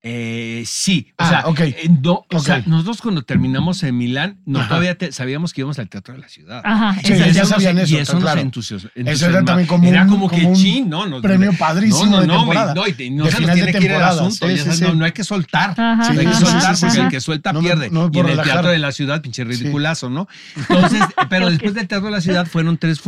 Eh, 0.07 0.65
sí, 0.67 1.07
o 1.13 1.15
Ah, 1.17 1.29
sea, 1.57 1.67
eh, 1.67 1.89
no, 2.03 2.13
o 2.13 2.27
Ok. 2.31 2.43
sea, 2.45 2.63
nosotros 2.67 3.01
cuando 3.01 3.23
terminamos 3.23 3.83
en 3.85 3.97
Milán, 3.97 4.39
no 4.45 4.59
Ajá. 4.59 4.69
todavía 4.69 4.99
te- 4.99 5.13
sabíamos 5.13 5.55
que 5.55 5.63
íbamos 5.63 5.79
al 5.79 5.89
Teatro 5.89 6.13
de 6.13 6.21
la 6.21 6.29
Ciudad. 6.29 6.61
Ajá. 6.63 6.95
Sí, 7.03 7.15
Y 7.15 7.33
ya 7.33 7.47
sabían 7.47 7.79
eso, 7.79 7.95
y 7.95 7.97
eso 7.97 8.13
tan 8.13 8.21
nos 8.21 8.25
claro. 8.25 8.41
entusiasmó. 8.43 8.91
Eso 8.95 9.27
era 9.31 9.43
también 9.43 9.67
como 9.67 9.89
Era 9.89 10.03
un- 10.03 10.09
como 10.11 10.29
que 10.29 10.37
como 10.43 10.49
un 10.51 10.55
chin, 10.57 10.91
¿no? 10.91 11.07
Nos- 11.07 11.23
premio 11.23 11.55
padrísimo 11.55 12.05
no, 12.05 12.11
no, 12.17 12.21
de 12.21 12.27
no, 12.27 12.37
temporada. 12.37 12.75
no, 12.75 12.83
y 12.87 13.11
no 13.11 13.25
De 13.25 13.31
se 13.31 13.37
nos 13.37 13.41
final 13.41 13.57
de 13.57 13.63
tiene 13.65 13.79
que 13.79 13.85
ir 13.87 13.93
el 13.93 14.03
asunto, 14.03 14.47
sí, 14.47 14.53
ya 14.53 14.57
sí, 14.59 14.59
sabes, 14.65 14.79
sí. 14.79 14.85
No, 14.85 14.95
no 14.95 15.05
hay 15.07 15.13
que 15.13 15.25
soltar. 15.25 15.71
Ajá. 15.71 16.13
No 16.13 16.21
hay 16.21 16.27
que 16.27 16.35
soltar 16.35 16.77
porque 16.79 17.01
el 17.01 17.09
que 17.09 17.21
suelta 17.23 17.53
pierde. 17.59 17.91
y 18.13 18.19
en 18.19 18.29
el. 18.29 18.43
Teatro 18.43 18.69
de 18.69 18.79
la 18.79 18.93
Ciudad, 18.93 19.23
pinche 19.23 19.43
ridiculazo, 19.45 20.11
¿no? 20.11 20.29
Entonces, 20.55 21.01
pero 21.31 21.49
después 21.51 21.73
del 21.73 21.89
Teatro 21.89 22.09
de 22.09 22.13
la 22.13 22.21
Ciudad 22.21 22.47
fueron 22.47 22.77
tres, 22.77 23.01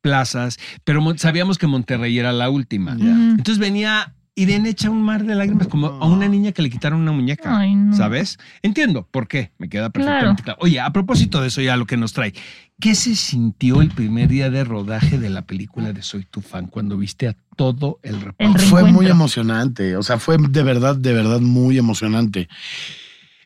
plazas, 0.00 0.58
pero 0.84 1.02
sabíamos 1.18 1.58
que 1.58 1.66
Monterrey 1.66 2.18
era 2.18 2.32
la 2.32 2.48
última. 2.48 2.92
Entonces 2.92 3.58
venía 3.58 4.13
Irene 4.36 4.70
echa 4.70 4.90
un 4.90 5.00
mar 5.00 5.24
de 5.24 5.34
lágrimas 5.34 5.68
como 5.68 5.86
a 5.86 6.06
una 6.06 6.26
niña 6.26 6.50
que 6.50 6.62
le 6.62 6.68
quitaron 6.68 7.00
una 7.00 7.12
muñeca. 7.12 7.56
Ay, 7.56 7.74
no. 7.76 7.96
¿Sabes? 7.96 8.38
Entiendo 8.62 9.06
por 9.08 9.28
qué. 9.28 9.52
Me 9.58 9.68
queda 9.68 9.90
perfectamente 9.90 10.42
claro. 10.42 10.58
Oye, 10.60 10.80
a 10.80 10.92
propósito 10.92 11.40
de 11.40 11.48
eso 11.48 11.60
ya 11.60 11.76
lo 11.76 11.86
que 11.86 11.96
nos 11.96 12.12
trae. 12.12 12.34
¿Qué 12.80 12.96
se 12.96 13.14
sintió 13.14 13.80
el 13.80 13.90
primer 13.90 14.28
día 14.28 14.50
de 14.50 14.64
rodaje 14.64 15.18
de 15.18 15.30
la 15.30 15.42
película 15.42 15.92
de 15.92 16.02
Soy 16.02 16.24
tu 16.24 16.40
fan 16.40 16.66
cuando 16.66 16.96
viste 16.96 17.28
a 17.28 17.36
todo 17.56 18.00
el 18.02 18.20
reparto? 18.20 18.58
El 18.58 18.68
Fue 18.68 18.82
muy 18.82 19.06
emocionante, 19.06 19.96
o 19.96 20.02
sea, 20.02 20.18
fue 20.18 20.36
de 20.38 20.62
verdad, 20.64 20.96
de 20.96 21.12
verdad 21.12 21.40
muy 21.40 21.78
emocionante. 21.78 22.48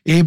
Eh, 0.05 0.23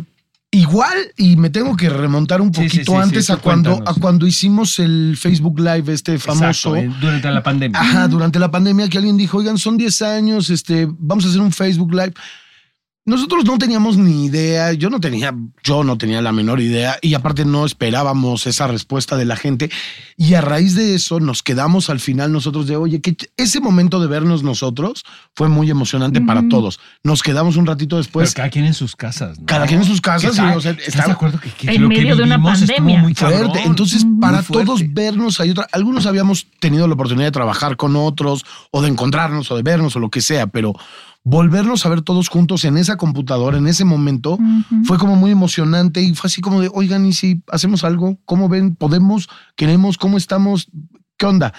igual, 0.53 0.97
y 1.17 1.37
me 1.37 1.51
tengo 1.51 1.77
que 1.77 1.89
remontar 1.89 2.41
un 2.41 2.55
sí, 2.55 2.63
poquito 2.63 2.93
sí, 2.93 2.99
sí, 2.99 3.03
antes 3.03 3.31
a, 3.31 3.39
cuando, 3.39 3.71
cuéntanos. 3.71 3.97
a 3.97 4.01
cuando 4.01 4.27
hicimos 4.27 4.79
el 4.79 5.17
Facebook 5.19 5.59
Live 5.59 5.93
este 5.93 6.19
famoso. 6.19 6.77
Exacto, 6.77 6.77
eh, 6.77 7.01
durante 7.01 7.31
la 7.31 7.43
pandemia. 7.43 7.81
Ajá, 7.81 8.07
durante 8.07 8.39
la 8.39 8.51
pandemia 8.51 8.89
que 8.89 8.99
alguien 8.99 9.17
dijo, 9.17 9.39
oigan, 9.39 9.59
son 9.59 9.79
10 9.79 10.03
años, 10.03 10.51
este, 10.51 10.87
vamos 10.91 11.25
a 11.25 11.29
hacer 11.29 11.41
un 11.41 11.53
Facebook 11.53 11.93
Live. 11.93 12.13
Nosotros 13.05 13.45
no 13.45 13.59
teníamos 13.59 13.97
ni 13.97 14.27
idea, 14.27 14.73
yo 14.75 14.89
no 14.89 15.01
tenía, 15.01 15.35
yo 15.65 15.83
no 15.83 15.99
tenía 15.99 16.23
la 16.23 16.31
menor 16.31 16.61
idea 16.61 16.99
y 17.03 17.15
aparte 17.15 17.45
no 17.45 17.67
esperábamos 17.67 18.47
esa 18.47 18.69
respuesta 18.69 19.17
de 19.17 19.25
la 19.25 19.35
gente 19.35 19.71
y 20.17 20.35
a 20.35 20.41
raíz 20.41 20.77
de 20.77 20.95
eso 20.95 21.19
nos 21.19 21.43
quedamos 21.43 21.91
al 21.91 21.99
final 21.99 22.31
nosotros 22.31 22.69
de, 22.69 22.77
oye, 22.77 23.01
que 23.01 23.17
ese 23.37 23.59
momento 23.59 23.99
de 23.99 24.07
vernos 24.07 24.45
nosotros 24.45 25.03
fue 25.35 25.49
muy 25.49 25.69
emocionante 25.69 26.21
para 26.21 26.47
todos. 26.49 26.79
Nos 27.03 27.25
quedamos 27.25 27.57
un 27.57 27.67
ratito 27.67 27.97
Pero 27.97 28.03
después, 28.05 28.35
cada 28.35 28.51
quien 28.51 28.67
en 28.67 28.75
sus 28.75 28.95
casas. 28.95 29.37
¿no? 29.37 29.47
cada 29.47 29.67
quien 29.67 29.81
en 29.81 29.87
sus 29.87 30.01
casas 30.01 30.37
¿Qué 30.37 30.43
y 30.43 30.57
o 30.57 30.61
sea, 30.61 30.71
¿Estás 30.71 30.87
está- 30.89 31.07
de 31.07 31.13
acuerdo 31.13 31.41
que, 31.41 31.51
que 31.51 31.75
En 31.75 31.83
lo 31.83 31.89
que 31.89 31.97
medio 31.97 32.15
de 32.15 32.23
una 32.23 32.41
pandemia. 32.41 33.01
muy 33.01 33.15
fuerte. 33.15 33.37
cabrón? 33.49 33.59
Entonces, 33.65 34.05
Muy 34.05 34.21
para 34.21 34.45
fuerte. 34.45 34.65
todos 34.65 34.81
vernos 34.95 35.41
hay 35.41 35.51
otra. 35.51 35.67
Algunos 35.73 36.07
habíamos 36.07 36.47
tenido 36.61 36.87
la 36.87 36.95
oportunidad 36.95 37.27
de 37.27 37.33
trabajar 37.33 37.77
con 37.77 37.97
otros, 37.97 38.45
o 38.71 38.81
de 38.81 38.87
encontrarnos, 38.89 39.51
o 39.51 39.57
de 39.57 39.63
vernos, 39.65 39.97
o 39.97 39.99
lo 39.99 40.09
que 40.09 40.21
sea, 40.21 40.47
pero 40.47 40.73
volvernos 41.25 41.87
a 41.87 41.89
ver 41.89 42.03
todos 42.03 42.29
juntos 42.29 42.65
en 42.65 42.77
esa 42.77 42.97
computadora, 42.97 43.59
en 43.59 43.69
ese 43.69 43.85
momento, 43.85 44.39
fue 44.85 44.99
como 44.99 45.17
muy 45.17 45.31
emocionante 45.31 46.03
y 46.03 46.15
fue 46.15 46.29
así 46.29 46.41
como 46.41 46.61
de, 46.61 46.71
oigan, 46.73 47.07
¿y 47.07 47.13
si 47.13 47.43
hacemos 47.49 47.85
algo? 47.85 48.19
¿Cómo 48.25 48.49
ven? 48.49 48.75
¿Podemos? 48.75 49.29
¿Queremos? 49.57 49.99
¿Cómo 49.99 50.17
estamos? 50.17 50.69
¿Qué 51.17 51.27
onda? 51.27 51.53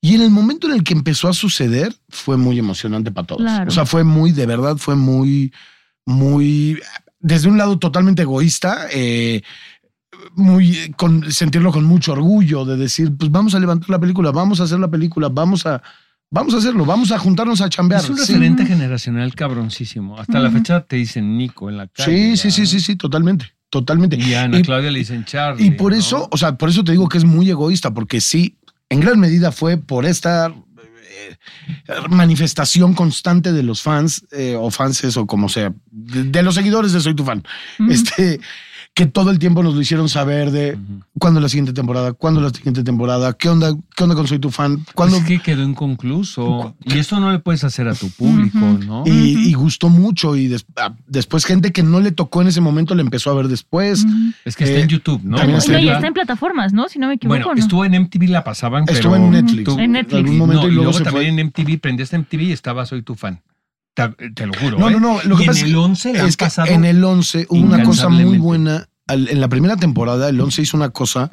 Y 0.00 0.14
en 0.14 0.20
el 0.20 0.30
momento 0.30 0.68
en 0.68 0.74
el 0.74 0.84
que 0.84 0.92
empezó 0.92 1.28
a 1.28 1.32
suceder, 1.32 1.94
fue 2.08 2.36
muy 2.36 2.58
emocionante 2.58 3.10
para 3.10 3.26
todos. 3.26 3.42
Claro. 3.42 3.68
O 3.68 3.72
sea, 3.72 3.86
fue 3.86 4.04
muy, 4.04 4.32
de 4.32 4.46
verdad, 4.46 4.76
fue 4.76 4.96
muy, 4.96 5.52
muy, 6.04 6.78
desde 7.18 7.48
un 7.48 7.58
lado 7.58 7.78
totalmente 7.78 8.22
egoísta, 8.22 8.86
eh, 8.92 9.42
muy, 10.34 10.76
eh, 10.76 10.92
con, 10.96 11.32
sentirlo 11.32 11.72
con 11.72 11.84
mucho 11.84 12.12
orgullo, 12.12 12.64
de 12.64 12.76
decir, 12.76 13.16
pues 13.16 13.30
vamos 13.30 13.54
a 13.54 13.60
levantar 13.60 13.90
la 13.90 13.98
película, 13.98 14.30
vamos 14.30 14.60
a 14.60 14.64
hacer 14.64 14.78
la 14.78 14.90
película, 14.90 15.30
vamos 15.30 15.66
a, 15.66 15.82
vamos 16.34 16.52
a 16.52 16.58
hacerlo, 16.58 16.84
vamos 16.84 17.12
a 17.12 17.18
juntarnos 17.18 17.60
a 17.60 17.68
chambear. 17.68 18.02
Es 18.02 18.10
un 18.10 18.16
Sí. 18.18 18.32
referente 18.32 18.66
generacional 18.66 19.34
cabroncísimo. 19.34 20.18
Hasta 20.18 20.40
la 20.40 20.50
fecha 20.50 20.80
te 20.82 20.96
dicen 20.96 21.38
Nico 21.38 21.70
en 21.70 21.76
la 21.76 21.86
calle. 21.86 22.36
Sí, 22.36 22.36
sí, 22.36 22.50
sí, 22.50 22.66
sí, 22.66 22.80
sí, 22.80 22.96
totalmente, 22.96 23.46
totalmente. 23.70 24.16
Y 24.16 24.34
a 24.34 24.42
Ana 24.42 24.58
Y- 24.58 24.62
Claudia 24.62 24.90
le 24.90 24.98
dicen 24.98 25.24
Charlie. 25.24 25.64
Y 25.64 25.70
por 25.70 25.92
¿no? 25.92 25.98
eso, 25.98 26.28
o 26.30 26.36
sea, 26.36 26.56
por 26.56 26.68
eso 26.68 26.82
te 26.82 26.90
digo 26.92 27.08
que 27.08 27.18
es 27.18 27.24
muy 27.24 27.48
egoísta, 27.48 27.94
porque 27.94 28.20
sí, 28.20 28.58
en 28.90 29.00
gran 29.00 29.18
medida 29.20 29.52
fue 29.52 29.76
por 29.76 30.04
esta 30.06 30.48
eh, 30.48 31.36
manifestación 32.10 32.94
constante 32.94 33.52
de 33.52 33.62
los 33.62 33.80
fans, 33.82 34.26
eh, 34.32 34.56
o 34.58 34.70
fanses, 34.70 35.16
o 35.16 35.26
como 35.26 35.48
sea, 35.48 35.72
de, 35.90 36.24
de 36.24 36.42
los 36.42 36.56
seguidores 36.56 36.92
de 36.92 37.00
Soy 37.00 37.14
tu 37.14 37.24
fan, 37.24 37.42
este, 37.88 38.40
que 38.94 39.06
todo 39.06 39.30
el 39.32 39.40
tiempo 39.40 39.62
nos 39.64 39.74
lo 39.74 39.80
hicieron 39.80 40.08
saber 40.08 40.52
de 40.52 40.74
Ujú. 40.74 41.00
cuándo 41.18 41.40
la 41.40 41.48
siguiente 41.48 41.72
temporada, 41.72 42.12
cuándo 42.12 42.40
la 42.40 42.50
siguiente 42.50 42.84
temporada, 42.84 43.32
qué 43.32 43.48
onda, 43.48 43.74
qué 43.96 44.04
onda 44.04 44.14
con 44.14 44.28
Soy 44.28 44.38
tu 44.38 44.50
fan, 44.52 44.86
cuándo. 44.94 45.16
Es 45.16 45.24
que 45.24 45.40
quedó 45.40 45.64
inconcluso. 45.64 46.74
Y 46.84 46.98
eso 46.98 47.18
no 47.18 47.32
le 47.32 47.38
puedes 47.40 47.64
hacer 47.64 47.88
a 47.88 47.94
tu 47.94 48.08
público. 48.10 48.58
¿no? 48.58 49.02
Y, 49.06 49.48
y 49.48 49.52
gustó 49.54 49.88
mucho 49.88 50.36
y 50.36 50.46
des- 50.48 50.64
ah, 50.76 50.94
después 51.08 51.44
gente 51.44 51.72
que 51.72 51.82
no 51.82 51.98
le 52.00 52.12
tocó 52.12 52.42
en 52.42 52.48
ese 52.48 52.60
momento 52.60 52.94
le 52.94 53.02
empezó 53.02 53.30
a 53.30 53.34
ver 53.34 53.48
después. 53.48 54.06
Es 54.44 54.54
que 54.56 54.64
está 54.64 54.78
Eh, 54.78 54.82
en 54.82 54.88
YouTube, 54.88 55.20
¿no? 55.24 55.38
también 55.38 55.58
está 55.58 55.80
y 55.80 55.88
en- 55.88 55.94
está 55.94 56.06
en 56.06 56.14
plataformas, 56.14 56.72
¿no? 56.72 56.88
Si 56.88 56.98
no 57.00 57.08
me 57.08 57.14
equivoco. 57.14 57.36
Bueno, 57.36 57.52
¿no? 57.54 57.60
estuvo 57.60 57.84
en 57.84 57.94
MTV, 57.94 58.28
la 58.28 58.44
pasaban, 58.44 58.84
Estuvo 58.88 59.12
pero 59.14 59.24
en 59.24 59.30
Netflix. 59.32 59.64
tú- 59.64 59.78
En 59.78 59.92
Netflix. 59.92 60.18
algún 60.20 60.38
momento 60.38 60.62
no, 60.62 60.68
y 60.68 60.74
luego, 60.74 60.92
se 60.92 61.02
también 61.02 61.34
fue. 61.34 61.40
en 61.42 61.46
MTV, 61.48 61.78
prendiste 61.80 62.16
MTV 62.16 62.42
y 62.44 62.52
estaba 62.52 62.86
Soy 62.86 63.02
tu 63.02 63.14
fan. 63.16 63.40
Te, 63.94 64.08
te 64.34 64.46
lo 64.46 64.52
juro. 64.54 64.78
No, 64.78 64.88
¿eh? 64.88 64.92
no, 64.92 65.00
no. 65.00 65.22
Lo 65.24 65.40
y 65.40 65.44
que 65.46 65.50
en 65.52 65.66
el 65.66 65.76
11 65.76 66.12
le 66.12 66.20
han 66.20 66.26
es 66.26 66.36
que 66.36 66.44
pasado. 66.46 66.68
en 66.68 66.84
el 66.84 67.02
11 67.02 67.46
hubo 67.48 67.60
una 67.60 67.82
cosa 67.82 68.08
muy 68.08 68.38
buena. 68.38 68.88
En 69.08 69.40
la 69.40 69.48
primera 69.48 69.76
temporada, 69.76 70.28
el 70.28 70.40
11 70.40 70.62
hizo 70.62 70.76
una 70.76 70.90
cosa 70.90 71.30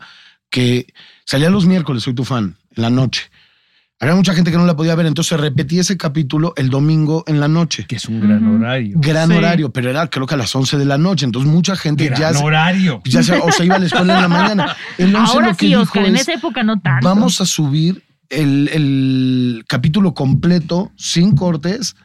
que 0.50 0.88
salía 1.26 1.50
los 1.50 1.66
miércoles, 1.66 2.04
soy 2.04 2.14
tu 2.14 2.26
fan, 2.26 2.58
en 2.76 2.82
la 2.84 2.90
noche. 2.90 3.24
Había 4.00 4.16
mucha 4.16 4.34
gente 4.34 4.50
que 4.52 4.58
no 4.58 4.66
la 4.66 4.76
podía 4.76 4.96
ver, 4.96 5.06
entonces 5.06 5.40
repetía 5.40 5.82
ese 5.82 5.96
capítulo 5.96 6.54
el 6.58 6.70
domingo 6.72 7.24
en 7.28 7.40
la 7.40 7.48
noche. 7.48 7.86
Que 7.88 7.98
es 7.98 8.06
un 8.06 8.20
gran 8.20 8.46
horario. 8.48 8.98
Gran 9.00 9.30
Sí. 9.30 9.36
horario, 9.36 9.72
pero 9.72 9.90
era 9.92 10.08
creo 10.08 10.26
que 10.26 10.34
a 10.34 10.38
las 10.38 10.54
11 10.56 10.78
de 10.80 10.86
la 10.86 10.98
noche. 10.98 11.24
Entonces 11.26 11.50
mucha 11.52 11.76
gente 11.76 12.06
Gran 12.10 12.34
ya, 12.34 12.40
horario. 12.40 13.02
ya 13.06 13.22
se, 13.24 13.36
o 13.38 13.52
se 13.52 13.66
iba 13.66 13.76
a 13.76 13.80
la 13.80 13.86
escuela 13.86 14.16
en 14.16 14.22
la 14.24 14.28
mañana. 14.28 14.76
El 14.98 15.16
11 15.16 15.32
Ahora 15.34 15.48
lo 15.50 15.54
que 15.56 15.60
sí, 15.60 15.68
dijo 15.68 15.82
Oscar, 15.82 16.06
en 16.06 16.16
es, 16.16 16.22
esa 16.24 16.34
época 16.34 16.64
no 16.64 16.80
tanto. 16.82 17.08
vamos 17.08 17.42
a 17.42 17.46
subir 17.46 18.04
el, 18.30 18.70
el 18.74 19.64
capítulo 19.68 20.14
completo, 20.16 20.92
sin 20.98 21.36
cortes, 21.36 21.96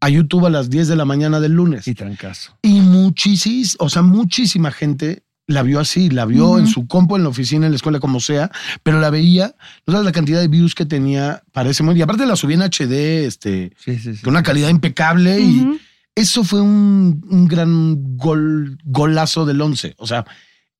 a 0.00 0.08
YouTube 0.08 0.46
a 0.46 0.50
las 0.50 0.70
10 0.70 0.88
de 0.88 0.96
la 0.96 1.04
mañana 1.04 1.40
del 1.40 1.52
lunes. 1.52 1.86
Y 1.88 1.94
trancazo. 1.94 2.56
Y 2.62 2.80
muchísima, 2.80 3.68
o 3.78 3.88
sea, 3.88 4.02
muchísima 4.02 4.70
gente 4.70 5.22
la 5.46 5.62
vio 5.62 5.80
así, 5.80 6.10
la 6.10 6.26
vio 6.26 6.58
en 6.58 6.66
su 6.66 6.86
compo, 6.86 7.16
en 7.16 7.22
la 7.22 7.30
oficina, 7.30 7.64
en 7.66 7.72
la 7.72 7.76
escuela, 7.76 8.00
como 8.00 8.20
sea, 8.20 8.50
pero 8.82 9.00
la 9.00 9.08
veía, 9.08 9.56
no 9.86 9.92
sabes 9.92 10.04
la 10.04 10.12
cantidad 10.12 10.40
de 10.40 10.48
views 10.48 10.74
que 10.74 10.84
tenía 10.84 11.42
para 11.52 11.70
ese 11.70 11.82
momento. 11.82 12.00
Y 12.00 12.02
aparte 12.02 12.26
la 12.26 12.36
subí 12.36 12.52
en 12.52 12.60
HD, 12.60 13.24
este, 13.24 13.72
Sí, 13.78 13.98
sí, 13.98 14.14
sí. 14.14 14.22
con 14.22 14.34
una 14.34 14.42
calidad 14.42 14.68
impecable 14.68 15.40
y 15.40 15.80
eso 16.14 16.44
fue 16.44 16.60
un, 16.60 17.24
un 17.30 17.48
gran 17.48 18.16
gol, 18.18 18.78
golazo 18.84 19.46
del 19.46 19.60
11. 19.62 19.94
O 19.96 20.06
sea, 20.06 20.26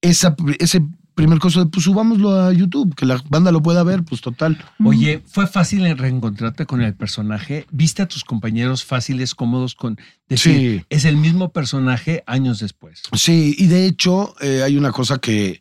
esa, 0.03 0.37
ese 0.59 0.83
primer 1.19 1.41
cosa 1.41 1.65
de, 1.65 1.67
pues 1.67 1.83
subámoslo 1.85 2.31
a 2.41 2.53
YouTube, 2.53 2.95
que 2.95 3.05
la 3.05 3.21
banda 3.29 3.51
lo 3.51 3.61
pueda 3.61 3.83
ver, 3.83 4.05
pues 4.05 4.21
total. 4.21 4.57
Oye, 4.85 5.21
¿fue 5.27 5.49
fácil 5.49 5.85
en 5.85 5.99
reencontrarte 5.99 6.65
con 6.65 6.81
el 6.81 6.95
personaje? 6.95 7.67
¿Viste 7.73 8.03
a 8.03 8.07
tus 8.07 8.23
compañeros 8.23 8.85
fáciles, 8.85 9.35
cómodos 9.35 9.75
con 9.75 9.99
decir, 10.29 10.81
Sí. 10.81 10.85
es 10.91 11.05
el 11.05 11.17
mismo 11.17 11.51
personaje 11.53 12.23
años 12.29 12.61
después? 12.61 13.03
Sí, 13.17 13.57
y 13.59 13.67
de 13.67 13.87
hecho 13.87 14.37
eh, 14.41 14.63
hay 14.65 14.77
una 14.77 14.93
cosa 14.93 15.19
que 15.19 15.61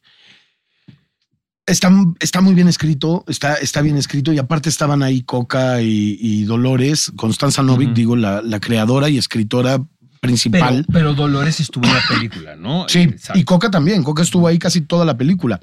está, 1.65 1.91
está 2.19 2.41
muy 2.41 2.53
bien 2.53 2.67
escrito, 2.67 3.23
está, 3.27 3.55
está 3.55 3.81
bien 3.81 3.97
escrito 3.97 4.31
y 4.31 4.37
aparte 4.37 4.69
estaban 4.69 5.01
ahí 5.01 5.23
Coca 5.23 5.81
y, 5.81 6.17
y 6.21 6.43
Dolores, 6.43 7.11
Constanza 7.15 7.63
Novik, 7.63 7.87
Ujú. 7.89 7.95
digo, 7.95 8.15
la, 8.15 8.41
la 8.43 8.59
creadora 8.59 9.09
y 9.09 9.17
escritora 9.17 9.83
principal. 10.19 10.85
pero 10.91 11.13
Dolores 11.13 11.59
estuvo 11.59 11.85
en 11.85 11.93
la 11.93 12.01
película, 12.09 12.55
¿no? 12.55 12.85
Sí, 12.89 12.99
Exacto. 12.99 13.39
y 13.39 13.43
Coca 13.43 13.69
también. 13.71 14.03
Coca 14.03 14.23
estuvo 14.23 14.47
ahí 14.47 14.57
casi 14.59 14.81
toda 14.81 15.05
la 15.05 15.17
película. 15.17 15.59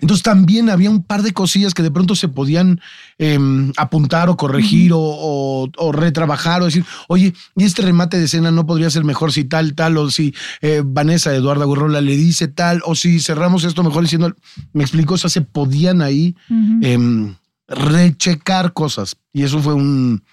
Entonces 0.00 0.24
también 0.24 0.70
había 0.70 0.90
un 0.90 1.04
par 1.04 1.22
de 1.22 1.32
cosillas 1.32 1.72
que 1.72 1.84
de 1.84 1.90
pronto 1.92 2.16
se 2.16 2.26
podían 2.26 2.80
em, 3.16 3.72
apuntar 3.76 4.28
o 4.28 4.36
corregir 4.36 4.92
o, 4.92 4.98
o- 5.00 5.68
o 5.76 5.92
retrabajar 5.92 6.62
o 6.62 6.64
decir, 6.64 6.84
oye, 7.06 7.32
y 7.56 7.64
este 7.64 7.82
remate 7.82 8.18
de 8.18 8.24
escena 8.24 8.50
no 8.50 8.66
podría 8.66 8.90
ser 8.90 9.04
mejor 9.04 9.32
si 9.32 9.44
tal, 9.44 9.74
tal, 9.74 9.96
o 9.98 10.10
si 10.10 10.34
eh, 10.62 10.82
Vanessa 10.84 11.32
Eduarda 11.32 11.64
Gurrola 11.64 12.00
le 12.00 12.16
dice 12.16 12.48
tal, 12.48 12.80
o 12.86 12.96
si 12.96 13.20
cerramos 13.20 13.62
esto 13.62 13.84
mejor 13.84 14.02
diciendo, 14.02 14.34
me 14.72 14.82
explico, 14.82 15.14
o 15.14 15.18
sea, 15.18 15.30
se 15.30 15.42
podían 15.42 16.02
ahí 16.02 16.34
Ujú. 16.50 16.78
em, 16.82 17.34
rechecar 17.68 18.72
cosas. 18.72 19.16
Y 19.32 19.42
eso 19.44 19.60
fue 19.60 19.74
un, 19.74 20.24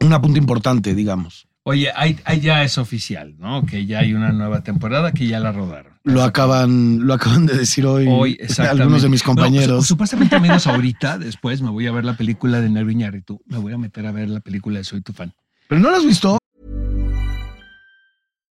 un 0.00 0.12
apunte 0.12 0.38
importante, 0.38 0.94
digamos. 0.94 1.48
Oye, 1.64 1.90
ahí, 1.94 2.18
ahí 2.24 2.40
ya 2.40 2.64
es 2.64 2.76
oficial, 2.76 3.36
¿no? 3.38 3.64
Que 3.64 3.86
ya 3.86 4.00
hay 4.00 4.14
una 4.14 4.32
nueva 4.32 4.62
temporada 4.62 5.12
que 5.12 5.28
ya 5.28 5.38
la 5.38 5.52
rodaron. 5.52 5.92
Lo 6.02 6.24
acaban, 6.24 7.06
lo 7.06 7.14
acaban 7.14 7.46
de 7.46 7.54
decir 7.54 7.86
hoy, 7.86 8.06
Hoy, 8.10 8.32
exactamente. 8.40 8.70
algunos 8.82 9.02
de 9.02 9.08
mis 9.08 9.22
No, 9.22 9.26
compañeros. 9.26 9.84
su- 9.86 9.88
supuestamente, 9.94 10.34
amigos, 10.34 10.66
ahorita, 10.66 11.18
después 11.20 11.62
me 11.62 11.70
voy 11.70 11.86
a 11.86 11.92
ver 11.92 12.04
la 12.04 12.16
película 12.16 12.60
de 12.60 12.68
Negro 12.68 12.90
Iñárritu. 12.90 13.40
Me 13.46 13.58
voy 13.58 13.72
a 13.72 13.78
meter 13.78 14.06
a 14.06 14.12
ver 14.12 14.28
la 14.28 14.40
película 14.40 14.78
de 14.78 14.84
Soy 14.84 15.02
tu 15.02 15.12
fan. 15.12 15.32
¿Pero 15.68 15.80
no 15.80 15.90
lo 15.90 15.96
has 15.98 16.04
visto? 16.04 16.38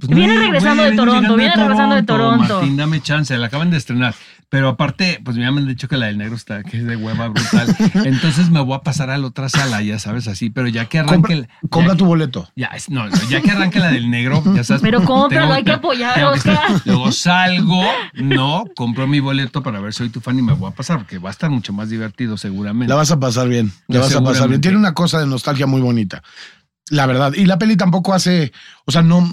Pues 0.00 0.14
Viene 0.14 0.34
no, 0.34 0.40
regresando 0.40 0.82
de 0.84 0.96
Toronto, 0.96 1.36
viene 1.36 1.56
regresando 1.56 1.94
de 1.96 2.02
Toronto. 2.04 2.54
Martín, 2.58 2.76
dame 2.76 3.00
chance, 3.00 3.36
la 3.36 3.46
acaban 3.46 3.70
de 3.70 3.76
estrenar. 3.76 4.14
Pero 4.50 4.68
aparte, 4.68 5.20
pues 5.22 5.36
ya 5.36 5.50
me 5.50 5.60
han 5.60 5.66
dicho 5.68 5.88
que 5.88 5.98
la 5.98 6.06
del 6.06 6.16
negro 6.16 6.34
está, 6.34 6.62
que 6.62 6.78
es 6.78 6.84
de 6.86 6.96
hueva 6.96 7.28
brutal. 7.28 7.76
Entonces 8.06 8.48
me 8.48 8.60
voy 8.60 8.76
a 8.76 8.80
pasar 8.80 9.10
a 9.10 9.18
la 9.18 9.26
otra 9.26 9.50
sala, 9.50 9.82
ya 9.82 9.98
sabes, 9.98 10.26
así. 10.26 10.48
Pero 10.48 10.68
ya 10.68 10.86
que 10.86 11.00
arranque. 11.00 11.14
Compra, 11.16 11.34
el- 11.34 11.48
compra 11.68 11.96
tu 11.96 12.06
boleto. 12.06 12.48
ya, 12.56 12.70
no, 12.88 13.08
no, 13.08 13.16
ya 13.28 13.42
que 13.42 13.50
arranque 13.50 13.78
la 13.78 13.90
del 13.90 14.10
negro, 14.10 14.42
ya 14.54 14.64
sabes. 14.64 14.80
Pero 14.80 15.04
cómpralo, 15.04 15.46
tengo- 15.48 15.54
hay 15.54 15.64
que 15.64 15.72
apoyar, 15.72 16.24
Oscar. 16.24 16.58
Luego 16.86 17.12
salgo, 17.12 17.82
no, 18.14 18.64
compro 18.74 19.06
mi 19.06 19.20
boleto 19.20 19.62
para 19.62 19.80
ver 19.80 19.92
Soy 19.92 20.08
tu 20.08 20.20
fan 20.20 20.38
y 20.38 20.42
me 20.42 20.54
voy 20.54 20.70
a 20.70 20.74
pasar, 20.74 20.98
porque 20.98 21.18
va 21.18 21.28
a 21.28 21.32
estar 21.32 21.50
mucho 21.50 21.74
más 21.74 21.90
divertido 21.90 22.38
seguramente. 22.38 22.88
La 22.88 22.94
vas 22.94 23.10
a 23.10 23.20
pasar 23.20 23.48
bien. 23.48 23.70
La 23.88 24.00
vas 24.00 24.14
a 24.14 24.22
pasar 24.22 24.48
bien. 24.48 24.60
Tiene 24.62 24.78
una 24.78 24.94
cosa 24.94 25.18
de 25.20 25.26
nostalgia 25.26 25.66
muy 25.66 25.82
bonita. 25.82 26.22
La 26.90 27.04
verdad. 27.04 27.34
Y 27.34 27.44
la 27.44 27.58
peli 27.58 27.76
tampoco 27.76 28.14
hace. 28.14 28.50
O 28.86 28.92
sea, 28.92 29.02
no. 29.02 29.30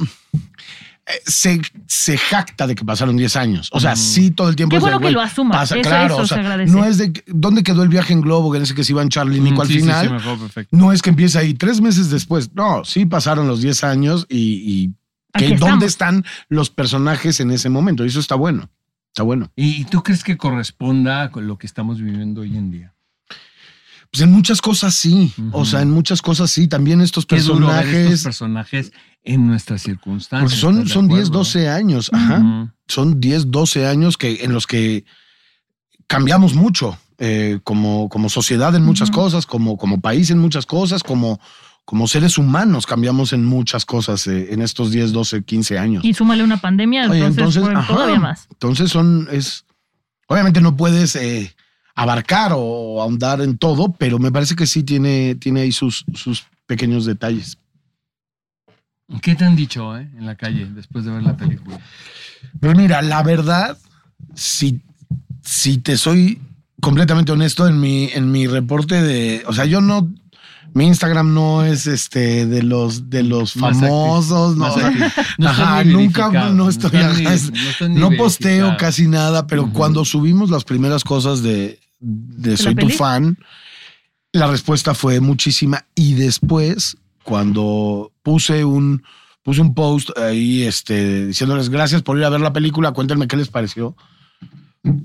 Eh, 1.08 1.12
Se, 1.26 1.62
se 1.88 2.18
jacta 2.18 2.66
de 2.68 2.76
que 2.76 2.84
pasaron 2.84 3.16
10 3.18 3.36
años. 3.36 3.70
O 3.72 3.80
sea, 3.80 3.96
sí, 3.96 4.32
todo 4.32 4.50
el 4.50 4.56
tiempo. 4.56 4.72
Qué 4.72 4.78
es 4.78 4.84
de, 4.84 4.90
bueno 4.92 5.00
que 5.06 5.12
lo 5.12 5.22
asuma. 5.22 5.62
Eso- 5.64 5.76
claro, 5.82 6.14
eso 6.16 6.24
o 6.24 6.28
sea, 6.28 6.38
se 6.38 6.42
agradece. 6.42 6.72
no 6.74 6.84
es 6.86 6.98
de. 6.98 7.14
que- 7.14 7.24
¿Dónde 7.28 7.62
quedó 7.64 7.84
el 7.84 7.90
viaje 7.90 8.14
en 8.14 8.22
globo? 8.22 8.52
Que 8.52 8.58
en 8.58 8.64
ese 8.64 8.74
que 8.76 8.84
se 8.84 8.92
iban 8.94 9.10
Charlie 9.10 9.38
y 9.38 9.42
Nico 9.42 9.58
Mm, 9.58 9.62
al 9.62 9.68
sí, 9.68 9.74
sí, 9.74 9.80
final. 9.82 10.06
sí, 10.08 10.12
me 10.12 10.18
acuerdo 10.20 10.40
perfecto. 10.40 10.76
No 10.78 10.92
es 10.92 11.02
que 11.02 11.10
empiece 11.12 11.38
ahí 11.38 11.54
tres 11.54 11.80
meses 11.82 12.10
después. 12.10 12.52
No, 12.56 12.84
sí 12.86 13.06
pasaron 13.06 13.48
los 13.48 13.62
10 13.62 13.84
años 13.84 14.26
y, 14.30 14.38
y 14.38 14.94
que 15.38 15.46
estamos. 15.54 15.60
dónde 15.60 15.86
están 15.86 16.26
los 16.50 16.70
personajes 16.72 17.40
en 17.40 17.52
ese 17.52 17.70
momento. 17.70 18.04
Y 18.04 18.08
eso 18.08 18.20
está 18.20 18.36
bueno. 18.36 18.70
Está 19.10 19.24
bueno. 19.24 19.52
¿Y 19.56 19.86
tú 19.86 20.02
crees 20.02 20.24
que 20.24 20.38
corresponda 20.38 21.30
con 21.32 21.46
lo 21.48 21.58
que 21.58 21.68
estamos 21.68 22.02
viviendo 22.02 22.42
hoy 22.42 22.58
en 22.58 22.72
día? 22.72 22.95
Pues 24.12 24.22
en 24.22 24.32
muchas 24.32 24.62
cosas 24.62 24.94
sí. 24.96 25.34
Ujú. 25.38 25.50
O 25.54 25.66
sea, 25.66 25.82
en 25.82 25.92
muchas 25.92 26.22
cosas 26.22 26.52
sí. 26.52 26.68
También 26.68 27.02
estos 27.02 27.26
Qué 27.26 27.40
duro 27.42 27.68
ver 27.68 27.86
estos 27.86 28.24
personajes. 28.24 28.24
personajes 28.24 28.92
en 29.24 29.48
nuestras 29.48 29.82
circunstancias. 29.82 30.52
Porque 30.52 30.62
son, 30.62 30.76
¿estás 30.76 30.88
de 30.90 30.94
son 30.94 31.08
10, 31.08 31.20
acuerdo? 31.20 31.40
12 31.40 31.70
años. 31.70 32.10
Ajá. 32.14 32.38
Ujú. 32.40 32.70
Son 32.88 33.20
10, 33.20 33.52
12 33.52 33.88
años 33.88 34.18
que, 34.18 34.44
en 34.44 34.54
los 34.54 34.68
que 34.68 35.06
cambiamos 36.08 36.54
mucho 36.54 36.98
eh, 37.18 37.60
como, 37.64 38.10
como 38.10 38.30
sociedad 38.30 38.76
en 38.76 38.84
muchas 38.84 39.10
Ujú. 39.10 39.22
cosas, 39.22 39.46
como, 39.46 39.78
como 39.78 40.02
país 40.02 40.30
en 40.30 40.38
muchas 40.38 40.66
cosas, 40.66 41.02
como, 41.02 41.40
como 41.86 42.08
seres 42.08 42.38
humanos 42.38 42.86
cambiamos 42.86 43.32
en 43.34 43.46
muchas 43.46 43.86
cosas 43.86 44.28
eh, 44.28 44.54
en 44.54 44.62
estos 44.62 44.92
10, 44.92 45.14
12, 45.14 45.44
15 45.44 45.80
años. 45.80 46.04
Y 46.04 46.14
súmale 46.14 46.44
una 46.44 46.58
pandemia, 46.58 47.10
Oye, 47.10 47.26
entonces, 47.26 47.38
entonces, 47.40 47.64
fue 47.64 47.74
ajá. 47.74 47.94
todavía 47.94 48.20
más. 48.20 48.48
Entonces 48.52 48.92
son, 48.92 49.28
es, 49.32 49.66
obviamente 50.28 50.62
no 50.62 50.76
puedes 50.76 51.16
eh, 51.16 51.55
abarcar 51.96 52.52
o 52.54 53.02
ahondar 53.02 53.42
en 53.42 53.58
todo, 53.58 53.94
pero 53.94 54.20
me 54.20 54.32
parece 54.32 54.56
que 54.56 54.68
sí 54.68 54.84
tiene, 54.84 55.36
tiene 55.36 55.62
ahí 55.62 55.72
sus, 55.72 56.06
sus 56.14 56.44
pequeños 56.68 57.06
detalles. 57.06 57.58
¿Qué 59.22 59.36
te 59.36 59.46
han 59.46 59.56
dicho 59.56 59.98
eh, 59.98 60.10
en 60.18 60.26
la 60.26 60.36
calle 60.36 60.66
después 60.66 61.06
de 61.06 61.12
ver 61.12 61.24
la 61.24 61.38
película? 61.38 61.80
Pues 62.60 62.76
mira, 62.76 63.02
la 63.02 63.24
verdad, 63.24 63.78
si, 64.34 64.82
si 65.42 65.78
te 65.78 65.96
soy 65.98 66.42
completamente 66.82 67.32
honesto 67.32 67.68
en 67.68 67.80
mi, 67.80 68.10
en 68.14 68.32
mi 68.32 68.48
reporte 68.48 69.02
de, 69.02 69.44
o 69.48 69.54
sea, 69.54 69.66
yo 69.66 69.80
no, 69.80 70.12
mi 70.74 70.88
Instagram 70.88 71.34
no 71.34 71.64
es 71.64 71.88
este 71.88 72.46
de 72.46 72.64
los 72.64 73.10
de 73.10 73.24
los 73.24 73.56
Más 73.56 73.80
famosos, 73.80 74.58
no, 74.58 74.66
o 74.74 74.78
sea, 74.78 75.14
ajá, 75.46 75.84
nunca 75.84 76.30
no 76.52 76.68
estoy, 76.68 76.92
ajá, 77.00 77.36
no 77.90 78.12
posteo 78.12 78.76
casi 78.78 79.08
nada, 79.08 79.48
pero 79.48 79.72
cuando 79.72 80.04
subimos 80.04 80.50
las 80.50 80.64
primeras 80.64 81.04
cosas 81.04 81.42
de, 81.44 81.80
de 82.00 82.58
Soy 82.58 82.76
tu 82.76 82.90
fan, 82.90 83.38
la 84.32 84.48
respuesta 84.48 84.94
fue 84.94 85.20
muchísima 85.20 85.86
y 85.96 86.14
después 86.14 86.98
cuando 87.24 88.12
puse 88.22 88.66
un 88.66 89.04
puse 89.44 89.62
un 89.62 89.74
post 89.74 90.18
ahí 90.18 90.64
este 90.64 91.28
diciéndoles 91.28 91.70
gracias 91.70 92.02
por 92.02 92.18
ir 92.18 92.26
a 92.26 92.30
ver 92.30 92.42
la 92.42 92.54
película, 92.54 92.92
cuéntenme 92.92 93.28
qué 93.28 93.38
les 93.38 93.48
pareció. 93.48 93.96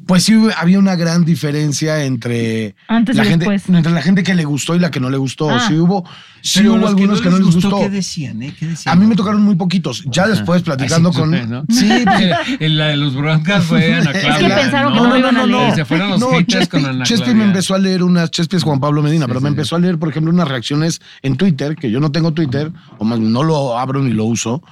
Pues 0.06 0.24
sí 0.24 0.34
había 0.58 0.78
una 0.78 0.94
gran 0.94 1.24
diferencia 1.24 2.04
entre 2.04 2.74
Antes 2.86 3.16
la 3.16 3.24
y 3.24 3.28
gente 3.28 3.48
después. 3.48 3.76
entre 3.76 3.92
la 3.92 4.02
gente 4.02 4.22
que 4.22 4.34
le 4.34 4.44
gustó 4.44 4.74
y 4.74 4.78
la 4.78 4.90
que 4.90 5.00
no 5.00 5.08
le 5.08 5.16
gustó. 5.16 5.48
Ah. 5.48 5.64
Sí 5.66 5.74
hubo 5.74 6.04
sí 6.42 6.58
Pero 6.60 6.72
hubo 6.72 6.78
los 6.80 6.90
algunos 6.90 7.20
que 7.22 7.30
no, 7.30 7.38
les 7.38 7.46
gustó. 7.46 7.78
¿Qué 7.80 7.88
decían? 7.88 8.42
Eh? 8.42 8.54
¿Qué 8.58 8.66
decían? 8.66 8.92
A 8.94 9.00
mí 9.00 9.06
me 9.06 9.16
tocaron 9.16 9.42
muy 9.42 9.54
poquitos. 9.54 10.04
Ya 10.06 10.26
después 10.28 10.62
platicando 10.62 11.08
Así 11.08 11.18
con 11.18 11.30
fue, 11.30 11.46
¿no? 11.46 11.64
Sí, 11.70 11.88
pues, 12.04 12.60
En 12.60 12.76
la 12.76 12.88
de 12.88 12.96
los 12.98 13.14
broncas 13.14 13.64
fue 13.64 13.94
Ana 13.94 14.10
Es 14.10 14.18
que 14.18 14.26
Claudia. 14.26 14.56
pensaron 14.56 14.92
que 14.92 15.00
no 15.00 15.16
iban 15.16 15.36
a 15.38 15.46
leer. 15.46 15.74
Se 15.74 15.84
fueron 15.86 16.10
los 16.10 16.20
no, 16.20 16.30
haters 16.30 16.46
Chespi, 16.46 16.66
con 16.82 16.84
Ana 16.90 17.04
Chespi 17.04 17.24
Claudia. 17.24 17.38
me 17.42 17.44
empezó 17.48 17.74
a 17.74 17.78
leer 17.78 18.02
unas, 18.02 18.30
Chespi 18.30 18.56
es 18.56 18.62
Juan 18.64 18.80
Pablo 18.80 19.02
Medina, 19.02 19.24
Sí, 19.24 19.28
pero 19.28 19.40
sí, 19.40 19.44
me 19.44 19.48
sí. 19.48 19.52
empezó 19.54 19.76
a 19.76 19.78
leer, 19.78 19.98
por 19.98 20.10
ejemplo, 20.10 20.30
unas 20.32 20.48
reacciones 20.48 21.00
en 21.22 21.36
Twitter, 21.36 21.74
que 21.76 21.90
yo 21.90 22.00
no 22.00 22.12
tengo 22.12 22.32
Twitter, 22.32 22.70
o 22.98 23.04
más 23.04 23.18
no 23.18 23.42
lo 23.42 23.78
abro 23.78 24.02
ni 24.02 24.12
lo 24.12 24.24
uso, 24.26 24.62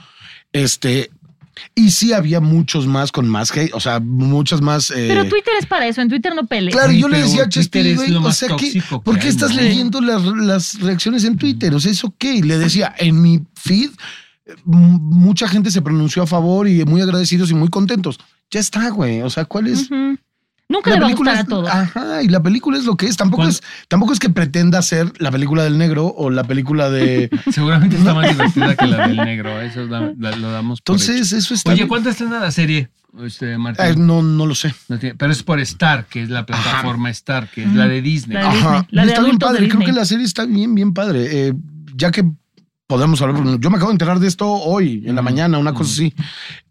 este, 0.52 1.10
Y 1.74 1.90
sí 1.90 2.12
había 2.12 2.40
muchos 2.40 2.86
más 2.86 3.12
con 3.12 3.28
más 3.28 3.50
hate, 3.56 3.72
o 3.74 3.80
sea, 3.80 4.00
muchas 4.00 4.60
más. 4.60 4.90
eh, 4.90 5.06
Pero 5.08 5.28
Twitter 5.28 5.54
es 5.58 5.66
para 5.66 5.86
eso, 5.86 6.00
en 6.00 6.08
Twitter 6.08 6.34
no 6.34 6.46
pelees. 6.46 6.74
Claro, 6.74 6.90
Sí, 6.92 7.00
yo 7.00 7.08
le 7.08 7.22
decía 7.22 7.42
a 7.44 7.48
Chespi, 7.48 7.78
es 7.80 7.96
güey, 7.96 8.14
o 8.14 8.32
sea, 8.32 8.48
¿qué- 8.48 8.54
tóxico 8.54 9.00
que 9.00 9.04
¿por 9.04 9.18
qué 9.18 9.24
hay, 9.24 9.28
estás 9.30 9.54
leyendo 9.54 10.00
las, 10.00 10.22
las 10.24 10.80
reacciones 10.80 11.24
en 11.24 11.36
Twitter? 11.36 11.74
O 11.74 11.80
sea, 11.80 11.92
¿eso 11.92 12.14
qué? 12.18 12.34
Y 12.34 12.42
le 12.42 12.58
decía, 12.58 12.94
en 12.98 13.20
mi 13.20 13.40
feed, 13.54 13.90
eh, 14.46 14.54
mucha 14.64 15.48
gente 15.48 15.70
se 15.70 15.82
pronunció 15.82 16.22
a 16.22 16.26
favor 16.26 16.68
y 16.68 16.84
muy 16.84 17.00
agradecidos 17.00 17.50
y 17.50 17.54
muy 17.54 17.68
contentos. 17.68 18.18
Ya 18.50 18.60
está, 18.60 18.88
güey. 18.90 19.22
O 19.22 19.30
sea, 19.30 19.44
¿cuál 19.44 19.66
es? 19.68 19.88
Nunca 20.70 20.90
La 20.90 20.96
le 20.96 21.00
va 21.00 21.06
a 21.06 21.08
película 21.08 21.30
gustar 21.32 21.46
a 21.46 21.48
todos. 21.48 21.68
Ajá, 21.70 22.22
y 22.22 22.28
la 22.28 22.42
película 22.42 22.76
es 22.76 22.84
lo 22.84 22.96
que 22.96 23.06
es. 23.06 23.16
Tampoco 23.16 23.38
¿Cuál? 23.42 23.48
es, 23.50 23.62
tampoco 23.88 24.12
es 24.12 24.18
que 24.18 24.28
pretenda 24.28 24.82
ser 24.82 25.10
la 25.18 25.30
película 25.30 25.64
del 25.64 25.78
negro 25.78 26.06
o 26.14 26.28
la 26.28 26.44
película 26.44 26.90
de. 26.90 27.30
Seguramente 27.50 27.96
está 27.96 28.12
más 28.12 28.28
divertida 28.28 28.76
que 28.76 28.86
la 28.86 29.08
del 29.08 29.16
negro. 29.16 29.60
Eso 29.62 29.86
da- 29.86 30.12
la- 30.18 30.36
lo 30.36 30.50
damos 30.52 30.82
por 30.82 30.96
Entonces, 30.96 31.32
eso 31.32 31.54
está. 31.54 31.72
Oye. 31.72 31.88
¿cuánto 31.88 32.10
estrena 32.10 32.38
la 32.38 32.50
serie, 32.52 32.90
este, 33.24 33.56
Martín? 33.56 33.84
Eh, 33.86 33.94
no, 33.96 34.20
no 34.22 34.44
lo 34.44 34.54
sé. 34.54 34.74
No 34.88 34.98
tiene- 34.98 35.14
pero 35.14 35.32
es 35.32 35.42
por 35.42 35.58
Star, 35.60 36.04
que 36.04 36.22
es 36.22 36.28
la 36.28 36.44
plataforma 36.44 37.08
Star, 37.10 37.48
que 37.48 37.64
es 37.64 37.72
la 37.74 37.88
de 37.88 38.02
Disney. 38.02 38.34
La 38.36 38.48
de 38.50 38.54
Disney. 38.54 38.68
Ajá. 38.74 38.86
La 38.90 39.02
de 39.04 39.08
está 39.08 39.22
bien 39.22 39.38
padre. 39.38 39.68
Creo 39.68 39.80
que 39.86 39.92
la 39.92 40.04
serie 40.04 40.26
está 40.26 40.44
bien, 40.44 40.74
bien 40.74 40.92
padre. 40.92 41.48
Eh, 41.48 41.54
ya 41.96 42.10
que 42.10 42.30
podemos 42.86 43.22
hablar, 43.22 43.58
yo 43.58 43.70
me 43.70 43.76
acabo 43.76 43.90
de 43.90 43.94
enterar 43.94 44.18
de 44.20 44.26
esto 44.28 44.46
hoy, 44.50 45.02
en 45.06 45.14
la 45.14 45.22
mañana, 45.22 45.56
una 45.58 45.72
cosa 45.72 45.92
así. 45.92 46.14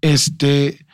Este. 0.01 0.85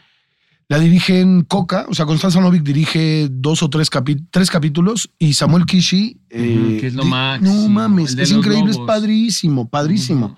La 0.69 0.79
dirigen 0.79 1.41
Coca, 1.43 1.85
o 1.89 1.93
sea, 1.93 2.05
Constanza 2.05 2.39
Novik 2.39 2.63
dirige 2.63 3.27
dos 3.29 3.61
o 3.63 3.69
tres, 3.69 3.89
tres 4.31 4.49
capítulos 4.49 5.11
y 5.19 5.33
Samuel 5.33 5.65
Kishi. 5.65 6.21
eh, 6.29 6.77
que 6.79 6.87
es 6.87 6.93
lo 6.93 7.03
máximo, 7.03 7.53
No 7.53 7.69
mames, 7.69 8.17
es 8.17 8.31
increíble, 8.31 8.71
es 8.71 8.77
padrísimo, 8.79 9.69
padrísimo. 9.69 10.37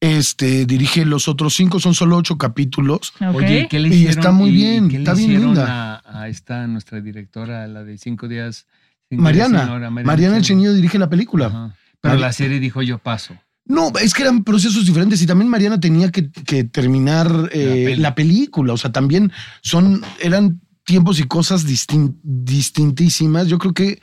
Este 0.00 0.66
dirige 0.66 1.04
los 1.04 1.28
otros 1.28 1.54
cinco, 1.54 1.78
son 1.78 1.94
solo 1.94 2.16
ocho 2.16 2.36
capítulos. 2.36 3.12
Oye, 3.34 3.68
¿qué 3.70 3.78
le 3.78 3.88
Y 3.88 3.92
hicieron? 3.92 4.18
está 4.18 4.32
muy 4.32 4.50
y 4.50 4.52
bien, 4.52 4.88
¿qué 4.88 4.94
le 4.94 4.98
está 5.04 5.14
bien 5.14 5.40
linda. 5.40 6.02
A, 6.04 6.22
a 6.22 6.28
esta 6.28 6.66
nuestra 6.66 7.00
directora, 7.00 7.66
la 7.68 7.84
de 7.84 7.98
cinco 7.98 8.26
días. 8.26 8.66
cinco 9.08 9.22
días 9.30 9.48
Mariana, 9.50 9.72
hora, 9.72 9.90
Mariana 9.90 10.36
El 10.38 10.42
Chenillo 10.42 10.72
dirige 10.72 10.98
la 10.98 11.08
película. 11.08 11.46
Ajá. 11.46 11.74
Pero 12.00 12.16
la 12.16 12.32
serie 12.32 12.58
dijo 12.58 12.82
yo 12.82 12.98
paso. 12.98 13.34
No, 13.64 13.92
es 14.00 14.12
que 14.12 14.22
eran 14.22 14.42
procesos 14.42 14.86
diferentes 14.86 15.22
y 15.22 15.26
también 15.26 15.48
Mariana 15.48 15.78
tenía 15.78 16.10
que, 16.10 16.30
que 16.30 16.64
terminar 16.64 17.48
eh, 17.52 17.94
la, 17.96 18.14
película. 18.14 18.72
O 18.72 18.76
sea, 18.76 18.90
también 18.90 19.32
son, 19.62 20.02
eran 20.20 20.60
tiempos 20.84 21.20
y 21.20 21.24
cosas 21.24 21.66
distin- 21.66 22.16
distintísimas. 22.22 23.46
Yo 23.46 23.58
creo 23.58 23.72
que 23.72 24.00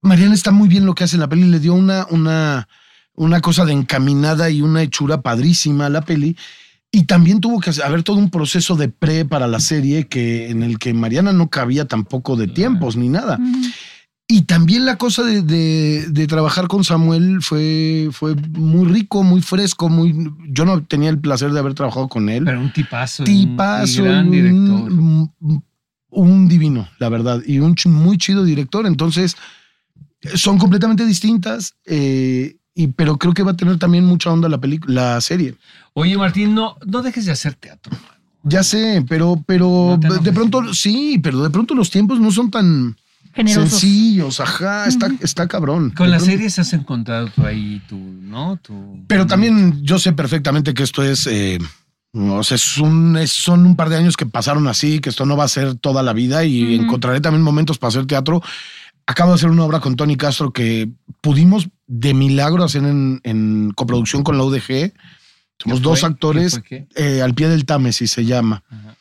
Mariana 0.00 0.34
está 0.34 0.50
muy 0.50 0.68
bien 0.68 0.86
lo 0.86 0.94
que 0.94 1.04
hace 1.04 1.16
en 1.16 1.20
la 1.20 1.28
peli. 1.28 1.44
Le 1.44 1.60
dio 1.60 1.74
una, 1.74 2.06
una, 2.10 2.68
una 3.14 3.40
cosa 3.40 3.64
de 3.64 3.72
encaminada 3.72 4.50
y 4.50 4.62
una 4.62 4.82
hechura 4.82 5.20
padrísima 5.20 5.86
a 5.86 5.90
la 5.90 6.02
peli. 6.02 6.36
Y 6.90 7.04
también 7.04 7.40
tuvo 7.40 7.60
que 7.60 7.70
haber 7.82 8.02
todo 8.02 8.16
un 8.18 8.30
proceso 8.30 8.76
de 8.76 8.88
pre 8.88 9.24
para 9.24 9.48
la 9.48 9.58
serie 9.60 10.06
que, 10.06 10.48
en 10.50 10.62
el 10.62 10.78
que 10.78 10.94
Mariana 10.94 11.32
no 11.32 11.50
cabía 11.50 11.86
tampoco 11.86 12.36
de 12.36 12.46
tiempos 12.46 12.96
ni 12.96 13.08
nada. 13.08 13.38
Y 14.26 14.42
también 14.42 14.86
la 14.86 14.96
cosa 14.96 15.22
de, 15.22 15.42
de- 15.42 16.06
de 16.08 16.26
trabajar 16.26 16.66
con 16.66 16.82
Samuel 16.82 17.42
fue, 17.42 18.08
fue 18.10 18.34
muy 18.34 18.88
rico, 18.88 19.22
muy 19.22 19.42
fresco, 19.42 19.88
muy. 19.90 20.14
Yo 20.48 20.64
no 20.64 20.82
tenía 20.82 21.10
el 21.10 21.18
placer 21.18 21.52
de 21.52 21.58
haber 21.60 21.74
trabajado 21.74 22.08
con 22.08 22.28
él. 22.30 22.44
Pero 22.44 22.60
un 22.60 22.72
tipazo. 22.72 23.22
un- 23.22 23.26
Tipazo, 23.26 24.02
y 24.02 24.04
gran 24.04 24.24
un- 24.26 24.30
director. 24.32 24.92
Un, 24.92 25.62
un 26.08 26.48
divino, 26.48 26.88
la 26.98 27.08
verdad, 27.10 27.42
y 27.44 27.58
un 27.58 27.74
muy 27.86 28.16
chido 28.18 28.44
director. 28.44 28.86
Entonces, 28.86 29.36
son 30.34 30.58
completamente 30.58 31.04
distintas, 31.04 31.74
eh, 31.84 32.56
y, 32.74 32.86
pero 32.88 33.18
creo 33.18 33.34
que 33.34 33.42
va 33.42 33.50
a 33.50 33.56
tener 33.56 33.78
también 33.78 34.04
mucha 34.06 34.30
onda 34.32 34.48
la 34.48 34.58
película, 34.58 35.14
la 35.16 35.20
serie. 35.20 35.54
Oye, 35.92 36.16
Martín, 36.16 36.54
no, 36.54 36.76
no 36.86 37.02
dejes 37.02 37.26
de 37.26 37.32
hacer 37.32 37.54
teatro. 37.56 37.92
Ya 38.42 38.62
sé, 38.62 39.04
pero, 39.08 39.42
pero 39.46 39.98
No 40.02 40.14
de 40.14 40.32
pronto, 40.32 40.72
sí, 40.72 41.18
pero 41.22 41.42
de 41.42 41.50
pronto 41.50 41.74
los 41.74 41.90
tiempos 41.90 42.20
no 42.20 42.30
son 42.30 42.50
tan 42.50 42.96
Generosos. 43.34 43.70
sencillos. 43.70 44.40
Ajá, 44.40 44.86
está, 44.86 45.08
está 45.20 45.48
cabrón. 45.48 45.90
Con 45.90 46.10
las 46.10 46.24
series 46.24 46.58
has 46.58 46.72
encontrado 46.72 47.28
tú 47.34 47.44
ahí 47.44 47.82
tu, 47.88 47.96
¿no? 47.98 48.56
Tu, 48.58 49.04
Pero 49.08 49.26
también 49.26 49.82
yo 49.82 49.98
sé 49.98 50.12
perfectamente 50.12 50.72
que 50.74 50.82
esto 50.84 51.02
es, 51.02 51.26
eh, 51.26 51.58
o 52.12 52.42
sea, 52.44 52.54
es 52.54 52.78
un, 52.78 53.16
es- 53.16 53.32
son 53.32 53.66
un 53.66 53.74
par 53.76 53.88
de 53.88 53.96
años 53.96 54.16
que 54.16 54.24
pasaron 54.26 54.68
así, 54.68 55.00
que 55.00 55.10
esto 55.10 55.26
no 55.26 55.36
va 55.36 55.44
a 55.44 55.48
ser 55.48 55.74
toda 55.74 56.02
la 56.02 56.12
vida 56.12 56.44
y 56.44 56.76
encontraré 56.76 57.20
también 57.20 57.42
momentos 57.42 57.78
para 57.78 57.88
hacer 57.88 58.06
teatro. 58.06 58.40
Acabo 59.06 59.30
de 59.30 59.34
hacer 59.34 59.50
una 59.50 59.64
obra 59.64 59.80
con 59.80 59.96
Tony 59.96 60.16
Castro 60.16 60.52
que 60.52 60.88
pudimos 61.20 61.68
de 61.86 62.14
milagro 62.14 62.64
hacer 62.64 62.84
en, 62.84 63.20
en 63.24 63.72
coproducción 63.74 64.22
con 64.22 64.38
la 64.38 64.44
UDG. 64.44 64.92
Somos 65.58 65.78
¿Qué 65.80 65.84
dos 65.84 66.00
fue? 66.00 66.08
actores 66.08 66.60
¿Qué 66.66 66.86
fue 66.94 67.16
eh, 67.18 67.20
al 67.22 67.34
pie 67.34 67.48
del 67.48 67.64
Támesis 67.66 68.10
se 68.12 68.24
llama, 68.24 68.62
Ajá. 68.70 68.96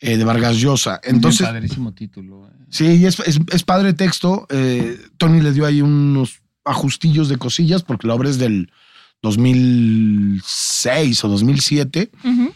eh, 0.00 0.16
de 0.16 0.24
Vargas 0.24 0.56
Llosa. 0.56 1.00
Entonces, 1.04 1.46
padrísimo 1.46 1.92
título. 1.94 2.48
eh. 2.48 2.52
Sí, 2.70 3.04
es, 3.06 3.20
es, 3.20 3.38
es 3.52 3.62
padre 3.62 3.92
texto. 3.92 4.46
Eh, 4.50 4.98
Tony 5.18 5.40
le 5.40 5.52
dio 5.52 5.66
ahí 5.66 5.82
unos 5.82 6.40
ajustillos 6.64 7.28
de 7.28 7.38
cosillas 7.38 7.82
porque 7.82 8.06
la 8.06 8.14
obra 8.14 8.28
es 8.28 8.38
del 8.38 8.70
2006 9.22 11.24
o 11.24 11.28
2007. 11.28 12.10
Ujú. 12.24 12.52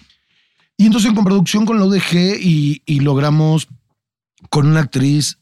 Y 0.77 0.87
entonces 0.87 1.11
en 1.11 1.25
producción 1.25 1.67
con 1.67 1.79
la 1.79 1.85
UDG 1.85 2.39
y, 2.41 2.83
y 2.87 3.01
logramos 3.01 3.69
con 4.49 4.67
una 4.67 4.81
actriz 4.81 5.39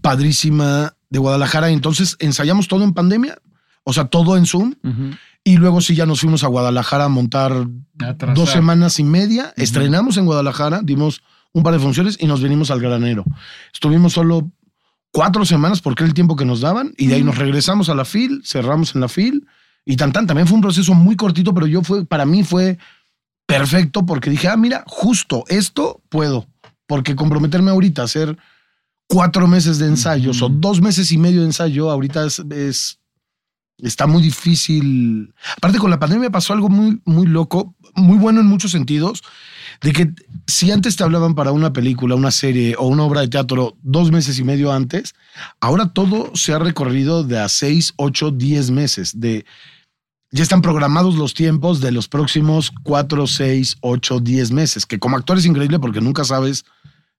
padrísima 0.00 0.94
de 1.08 1.18
Guadalajara. 1.18 1.70
Entonces 1.70 2.16
ensayamos 2.20 2.68
todo 2.68 2.84
en 2.84 2.94
pandemia, 2.94 3.38
o 3.84 3.92
sea, 3.92 4.06
todo 4.06 4.36
en 4.36 4.46
Zoom. 4.46 4.74
Y 5.42 5.56
luego 5.56 5.80
sí 5.80 5.94
ya 5.94 6.06
nos 6.06 6.20
fuimos 6.20 6.44
a 6.44 6.48
Guadalajara 6.48 7.06
a 7.06 7.08
montar 7.08 7.66
Atrasar. 7.98 8.36
dos 8.36 8.50
semanas 8.50 8.98
y 8.98 9.04
media. 9.04 9.52
Estrenamos 9.56 10.16
en 10.18 10.26
Guadalajara, 10.26 10.82
dimos 10.84 11.22
un 11.52 11.62
par 11.62 11.72
de 11.74 11.80
funciones 11.80 12.16
y 12.20 12.26
nos 12.26 12.40
venimos 12.42 12.70
al 12.70 12.80
granero. 12.80 13.24
Estuvimos 13.72 14.12
solo 14.12 14.50
cuatro 15.12 15.44
semanas 15.44 15.80
porque 15.80 16.04
era 16.04 16.08
el 16.08 16.14
tiempo 16.14 16.36
que 16.36 16.44
nos 16.44 16.60
daban 16.60 16.94
y 16.96 17.06
de 17.08 17.16
ahí 17.16 17.24
nos 17.24 17.38
regresamos 17.38 17.88
a 17.88 17.94
la 17.94 18.04
FIL, 18.04 18.42
cerramos 18.44 18.94
en 18.94 19.00
la 19.00 19.08
FIL 19.08 19.46
y 19.84 19.96
tan 19.96 20.12
tan. 20.12 20.26
También 20.26 20.46
fue 20.46 20.54
un 20.56 20.62
proceso 20.62 20.94
muy 20.94 21.16
cortito, 21.16 21.52
pero 21.54 21.66
yo 21.66 21.82
fue, 21.82 22.04
para 22.06 22.24
mí 22.24 22.44
fue 22.44 22.78
perfecto 23.46 24.06
porque 24.06 24.30
dije, 24.30 24.48
ah, 24.48 24.56
mira, 24.56 24.84
justo 24.86 25.44
esto 25.48 26.02
puedo. 26.08 26.46
Porque 26.86 27.16
comprometerme 27.16 27.70
ahorita 27.70 28.02
a 28.02 28.04
hacer 28.04 28.36
cuatro 29.08 29.46
meses 29.48 29.78
de 29.78 29.86
ensayos 29.86 30.42
o 30.42 30.48
dos 30.48 30.80
meses 30.80 31.10
y 31.12 31.18
medio 31.18 31.40
de 31.40 31.46
ensayo, 31.46 31.90
ahorita 31.90 32.26
es, 32.26 32.38
es- 32.50 32.98
está 33.78 34.06
muy 34.06 34.22
difícil. 34.22 35.32
Aparte 35.56 35.78
con 35.78 35.90
la 35.90 35.98
pandemia 35.98 36.30
pasó 36.30 36.52
algo 36.52 36.68
muy, 36.68 37.00
muy 37.04 37.26
loco, 37.26 37.74
muy 37.94 38.18
bueno 38.18 38.40
en 38.40 38.46
muchos 38.46 38.70
sentidos, 38.72 39.22
de 39.80 39.92
que 39.92 40.12
si 40.46 40.70
antes 40.70 40.96
te 40.96 41.04
hablaban 41.04 41.34
para 41.34 41.52
una 41.52 41.72
película, 41.72 42.14
una 42.14 42.30
serie 42.30 42.74
o 42.78 42.86
una 42.86 43.04
obra 43.04 43.22
de 43.22 43.28
teatro 43.28 43.76
dos 43.82 44.10
meses 44.10 44.38
y 44.38 44.44
medio 44.44 44.72
antes, 44.72 45.14
ahora 45.60 45.92
todo 45.92 46.32
se 46.34 46.52
ha 46.52 46.58
recorrido 46.58 47.24
de 47.24 47.38
a 47.38 47.48
seis, 47.48 47.94
ocho, 47.96 48.30
diez 48.30 48.70
meses. 48.70 49.18
De, 49.20 49.46
ya 50.30 50.42
están 50.42 50.60
programados 50.60 51.14
los 51.14 51.34
tiempos 51.34 51.80
de 51.80 51.92
los 51.92 52.08
próximos 52.08 52.72
cuatro, 52.82 53.26
seis, 53.26 53.76
ocho, 53.80 54.20
diez 54.20 54.50
meses, 54.50 54.84
que 54.84 54.98
como 54.98 55.16
actor 55.16 55.38
es 55.38 55.46
increíble 55.46 55.78
porque 55.78 56.00
nunca 56.00 56.24
sabes 56.24 56.64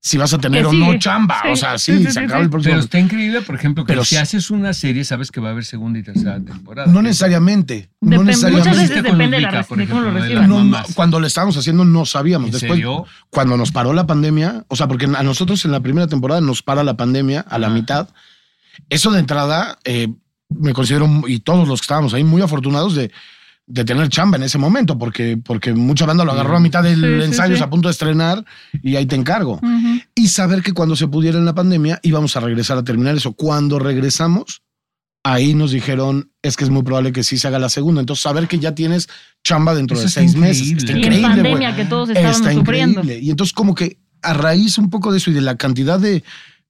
si 0.03 0.17
vas 0.17 0.33
a 0.33 0.39
tener 0.39 0.63
¿Qué 0.63 0.67
o 0.67 0.73
no 0.73 0.97
chamba. 0.97 1.41
Sí, 1.43 1.49
O 1.49 1.55
sea, 1.55 1.77
sí, 1.77 1.95
sí, 1.99 2.05
sí, 2.05 2.11
se 2.11 2.19
acaba 2.21 2.39
sí. 2.39 2.43
el 2.45 2.49
próximo. 2.49 2.73
Pero 2.73 2.83
está 2.83 2.99
increíble, 2.99 3.41
por 3.41 3.53
ejemplo, 3.53 3.85
que 3.85 3.93
Pero 3.93 4.03
si 4.03 4.17
haces 4.17 4.49
una 4.49 4.73
serie, 4.73 5.05
sabes 5.05 5.29
que 5.29 5.39
va 5.39 5.49
a 5.49 5.51
haber 5.51 5.63
segunda 5.63 5.99
y 5.99 6.03
tercera 6.03 6.39
temporada. 6.43 6.91
no 6.91 7.03
necesariamente. 7.03 7.91
No 8.01 8.23
necesariamente. 8.23 8.69
muchas 8.69 8.89
veces 8.89 9.03
depende 9.03 9.37
de, 9.37 9.41
la 9.41 9.61
de 9.61 9.87
cómo 9.87 10.01
lo 10.01 10.47
No, 10.47 10.63
no, 10.63 10.83
cuando 10.95 11.19
lo 11.19 11.27
estábamos 11.27 11.55
haciendo 11.55 11.85
no 11.85 12.05
sabíamos. 12.05 12.47
¿En 12.47 12.53
Después, 12.53 12.71
serio? 12.71 13.05
cuando 13.29 13.55
nos 13.57 13.71
paró 13.71 13.93
la 13.93 14.07
pandemia, 14.07 14.65
o 14.69 14.75
sea, 14.75 14.87
porque 14.87 15.05
a 15.05 15.23
nosotros 15.23 15.63
en 15.65 15.71
la 15.71 15.81
primera 15.81 16.07
temporada 16.07 16.41
nos 16.41 16.63
para 16.63 16.83
la 16.83 16.97
pandemia 16.97 17.41
a 17.41 17.59
la 17.59 17.69
mitad. 17.69 18.09
Eso 18.89 19.11
de 19.11 19.19
entrada, 19.19 19.77
eh, 19.83 20.07
me 20.49 20.73
considero, 20.73 21.07
y 21.27 21.41
todos 21.41 21.67
los 21.67 21.79
que 21.79 21.85
estábamos 21.85 22.15
ahí, 22.15 22.23
muy 22.23 22.41
afortunados 22.41 22.95
de, 22.95 23.11
de 23.73 23.85
tener 23.85 24.09
chamba 24.09 24.37
en 24.37 24.43
ese 24.43 24.57
momento, 24.57 24.97
porque, 24.97 25.37
porque 25.37 25.73
mucha 25.73 26.05
banda 26.05 26.25
lo 26.25 26.31
agarró 26.33 26.57
a 26.57 26.59
mitad 26.59 26.83
del 26.83 26.99
Sí, 27.21 27.25
ensayo, 27.27 27.55
sí. 27.55 27.63
a 27.63 27.69
punto 27.69 27.87
de 27.87 27.93
estrenar, 27.93 28.43
y 28.83 28.95
ahí 28.97 29.05
te 29.05 29.15
encargo. 29.15 29.53
Ujú. 29.63 30.01
Y 30.15 30.27
saber 30.27 30.61
que 30.61 30.73
cuando 30.73 30.95
se 30.95 31.07
pudiera 31.07 31.37
en 31.37 31.45
la 31.45 31.53
pandemia 31.55 31.99
íbamos 32.03 32.35
a 32.35 32.41
regresar 32.41 32.77
a 32.77 32.83
terminar 32.83 33.15
eso. 33.15 33.33
Cuando 33.33 33.79
regresamos, 33.79 34.61
ahí 35.23 35.53
nos 35.53 35.71
dijeron, 35.71 36.31
es 36.41 36.57
que 36.57 36.63
es 36.65 36.69
muy 36.69 36.83
probable 36.83 37.11
que 37.13 37.23
sí 37.23 37.37
se 37.37 37.47
haga 37.47 37.59
la 37.59 37.69
segunda. 37.69 38.01
Entonces, 38.01 38.23
saber 38.23 38.47
que 38.47 38.59
ya 38.59 38.73
tienes 38.75 39.07
chamba 39.43 39.73
dentro 39.75 39.95
Eso 39.95 40.05
de 40.05 40.09
seis 40.11 40.35
meses. 40.35 40.71
Está 40.71 40.91
Y 40.91 40.95
en 40.95 40.97
increíble, 40.99 41.27
pandemia 41.27 41.75
que 41.75 41.85
todos 41.85 42.09
estaban 42.09 42.31
Está 42.31 42.53
sufriendo. 42.53 42.99
increíble. 43.01 43.25
Y 43.25 43.29
entonces 43.29 43.53
como 43.53 43.73
que 43.75 43.99
a 44.21 44.33
raíz 44.33 44.77
un 44.77 44.89
poco 44.89 45.11
de 45.11 45.17
eso 45.19 45.31
y 45.31 45.33
de 45.33 45.41
la 45.41 45.55
cantidad 45.55 45.99
de, 45.99 46.23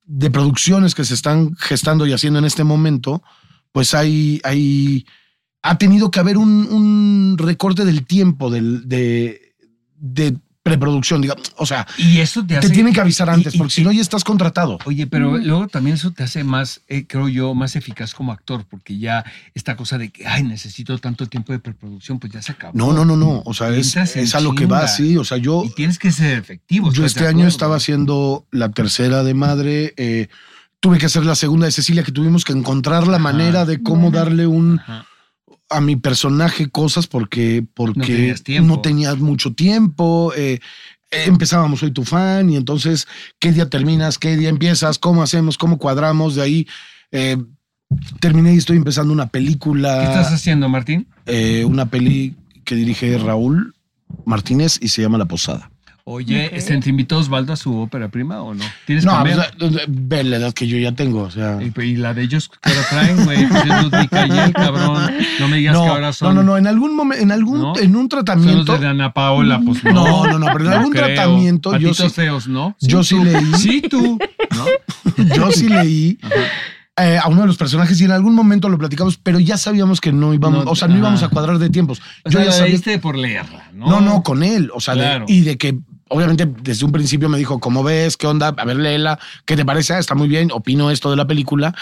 de 0.05 0.29
producciones 0.31 0.93
que 0.95 1.03
se 1.05 1.13
están 1.13 1.55
gestando 1.57 2.05
y 2.05 2.13
haciendo 2.13 2.39
en 2.39 2.45
este 2.45 2.63
momento, 2.63 3.23
pues 3.71 3.93
hay, 3.93 4.39
hay 4.43 5.05
ha 5.63 5.77
tenido 5.77 6.09
que 6.11 6.19
haber 6.19 6.37
un, 6.37 6.67
un 6.71 7.35
recorte 7.37 7.85
del 7.85 8.05
tiempo, 8.05 8.49
del, 8.49 8.87
de, 8.89 9.53
de 9.97 10.35
preproducción, 10.63 11.21
digamos. 11.21 11.51
O 11.57 11.65
sea, 11.65 11.87
Y 11.97 12.19
eso 12.19 12.45
te 12.45 12.55
hace. 12.55 12.67
te 12.67 12.73
tienen 12.75 12.93
que 12.93 13.01
avisar 13.01 13.29
antes, 13.31 13.55
y- 13.55 13.57
porque 13.57 13.73
si 13.73 13.83
no 13.83 13.91
ya 13.91 14.01
estás 14.01 14.23
contratado. 14.23 14.77
Oye, 14.85 15.07
pero 15.07 15.37
luego 15.39 15.67
también 15.67 15.95
eso 15.95 16.11
te 16.11 16.21
hace 16.23 16.43
más, 16.43 16.81
eh, 16.87 17.05
creo 17.07 17.27
yo, 17.29 17.55
más 17.55 17.75
eficaz 17.75 18.13
como 18.13 18.31
actor, 18.31 18.65
porque 18.69 18.97
ya 18.99 19.25
esta 19.55 19.75
cosa 19.75 19.97
de 19.97 20.09
que, 20.09 20.27
ay, 20.27 20.43
necesito 20.43 20.97
tanto 20.99 21.25
tiempo 21.25 21.51
de 21.51 21.57
preproducción, 21.59 22.19
pues 22.19 22.31
ya 22.31 22.41
se 22.43 22.51
acabó. 22.51 22.73
No, 22.77 22.93
no, 22.93 23.05
no, 23.05 23.17
no. 23.17 23.41
O 23.45 23.53
sea, 23.55 23.69
es, 23.69 23.95
es 23.95 24.35
a 24.35 24.39
lo 24.39 24.53
que 24.53 24.67
va, 24.67 24.87
sí. 24.87 25.17
O 25.17 25.23
sea, 25.23 25.37
yo, 25.37 25.63
Y 25.65 25.69
tienes 25.73 25.97
que 25.97 26.11
ser 26.11 26.37
efectivo. 26.37 26.91
yo 26.91 27.05
¿estás 27.05 27.23
este 27.23 27.27
año 27.27 27.47
estaba 27.47 27.75
haciendo 27.77 28.45
la 28.51 28.69
tercera 28.69 29.23
de 29.23 29.33
madre. 29.33 29.93
eh, 29.97 30.27
tuve 30.79 30.97
que 30.99 31.05
hacer 31.07 31.25
la 31.25 31.35
segunda 31.35 31.65
de 31.67 31.71
Cecilia, 31.71 32.03
que 32.03 32.11
tuvimos 32.11 32.43
que 32.45 32.53
encontrar 32.53 33.05
la 33.07 33.15
Ajá. 33.17 33.23
manera 33.23 33.65
de 33.65 33.81
cómo 33.83 34.09
darle 34.11 34.45
un 34.47 34.79
Ajá. 34.79 35.05
A 35.71 35.81
mi 35.81 35.95
personaje 35.95 36.69
cosas 36.69 37.07
porque, 37.07 37.65
porque 37.73 38.35
no 38.61 38.81
tenías 38.81 39.17
mucho 39.17 39.53
tiempo. 39.53 40.33
eh, 40.35 40.59
eh, 41.11 41.25
empezábamos, 41.27 41.81
soy 41.81 41.91
tu 41.91 42.05
fan, 42.05 42.49
y 42.49 42.55
entonces, 42.55 43.07
¿qué 43.37 43.51
día 43.51 43.69
terminas? 43.69 44.17
¿Qué 44.17 44.37
día 44.37 44.47
empiezas? 44.47 44.97
¿Cómo 44.97 45.21
hacemos? 45.21 45.57
¿Cómo 45.57 45.77
cuadramos? 45.77 46.35
De 46.35 46.41
ahí 46.41 46.67
eh, 47.11 47.37
terminé 48.19 48.53
y 48.53 48.57
estoy 48.57 48.77
empezando 48.77 49.11
una 49.11 49.27
película. 49.27 49.99
¿Qué 49.99 50.05
estás 50.05 50.33
haciendo, 50.33 50.69
Martín? 50.69 51.07
eh, 51.25 51.65
una 51.65 51.87
peli 51.87 52.35
que 52.63 52.75
dirige 52.75 53.17
Raúl 53.17 53.75
Martínez 54.25 54.79
y 54.81 54.89
se 54.89 55.01
llama 55.01 55.17
La 55.17 55.25
Posada. 55.25 55.70
Oye, 56.03 56.49
este, 56.55 56.77
¿te 56.79 56.89
invitó 56.89 57.19
Osvaldo 57.19 57.53
a 57.53 57.55
su 57.55 57.77
ópera 57.77 58.09
prima 58.09 58.41
o 58.41 58.53
no? 58.55 58.63
¿Tienes 58.85 59.05
No, 59.05 59.19
pues, 59.21 59.37
eh, 59.37 59.85
ve 59.87 60.23
la 60.23 60.37
edad 60.37 60.53
que 60.53 60.67
yo 60.67 60.77
ya 60.77 60.91
tengo, 60.93 61.21
o 61.21 61.29
sea. 61.31 61.59
Y, 61.61 61.71
y 61.81 61.95
la 61.95 62.13
de 62.13 62.23
ellos 62.23 62.49
que 62.49 62.69
ahora 62.69 62.81
traen, 62.89 63.23
güey. 63.25 63.47
Pues 63.47 63.63
es 63.65 63.83
Ludwig 63.83 64.09
Ayer, 64.15 64.53
cabrón. 64.53 65.11
No 65.39 65.47
me 65.47 65.57
digas 65.57 65.77
que 65.77 65.83
No, 65.85 65.91
ahora 65.91 66.07
no, 66.07 66.13
son. 66.13 66.35
no, 66.35 66.43
no, 66.43 66.57
en 66.57 66.65
algún 66.67 66.95
momento, 66.95 67.23
en 67.23 67.31
algún, 67.31 67.61
¿No? 67.61 67.77
en 67.77 67.89
un 67.89 67.93
Son 67.93 68.01
los 68.01 68.09
tratamiento, 68.25 68.77
de 68.77 68.87
Ana 68.87 69.13
Paola, 69.13 69.61
pues 69.63 69.83
no. 69.83 69.91
No, 69.93 70.25
no, 70.25 70.39
no, 70.39 70.47
pero 70.53 70.65
en 70.65 70.73
algún 70.73 70.91
creo. 70.91 71.05
tratamiento 71.05 71.71
yo 71.77 71.89
Patitos 71.89 71.97
sí- 71.97 72.15
feos, 72.15 72.47
¿no? 72.47 72.75
yo 72.81 73.03
sí 73.03 73.15
leí. 73.23 73.51
Sí, 73.57 73.81
tú. 73.81 74.17
¿No? 74.55 75.25
yo 75.35 75.51
sí 75.51 75.69
leí 75.69 76.17
eh, 76.97 77.19
a 77.21 77.27
uno 77.29 77.41
de 77.41 77.47
los 77.47 77.57
personajes 77.57 77.99
y 78.01 78.05
en 78.05 78.11
algún 78.11 78.33
momento 78.35 78.69
lo 78.69 78.77
platicamos, 78.77 79.17
pero 79.17 79.39
ya 79.39 79.57
sabíamos 79.57 80.01
que 80.01 80.11
no 80.11 80.33
íbamos, 80.33 80.65
No, 80.65 80.71
o 80.71 80.75
sea, 80.75 80.87
no 80.87 80.95
ajá. 80.95 80.99
íbamos 80.99 81.23
a 81.23 81.29
cuadrar 81.29 81.59
de 81.59 81.69
tiempos. 81.69 82.01
O 82.25 82.29
yo 82.29 82.39
sea, 82.39 82.45
ya 82.45 82.51
sabía. 82.51 83.01
por 83.01 83.17
leerla, 83.17 83.69
¿no? 83.73 83.87
No, 83.87 84.01
no, 84.01 84.23
con 84.23 84.41
él, 84.43 84.71
o 84.73 84.81
sea, 84.81 84.95
de- 84.95 85.01
Claro. 85.01 85.25
y 85.27 85.41
de 85.41 85.57
que 85.57 85.77
obviamente 86.11 86.45
desde 86.61 86.85
un 86.85 86.91
principio 86.91 87.27
me 87.29 87.37
dijo, 87.37 87.59
¿cómo 87.59 87.83
ves? 87.83 88.15
¿Qué 88.17 88.27
onda? 88.27 88.53
A 88.57 88.65
ver, 88.65 88.77
léela, 88.77 89.17
¿qué 89.45 89.55
te 89.55 89.65
parece? 89.65 89.97
Está 89.97 90.13
muy 90.15 90.27
bien, 90.27 90.51
opino 90.51 90.91
esto 90.91 91.09
de 91.09 91.15
la 91.17 91.25
película. 91.25 91.73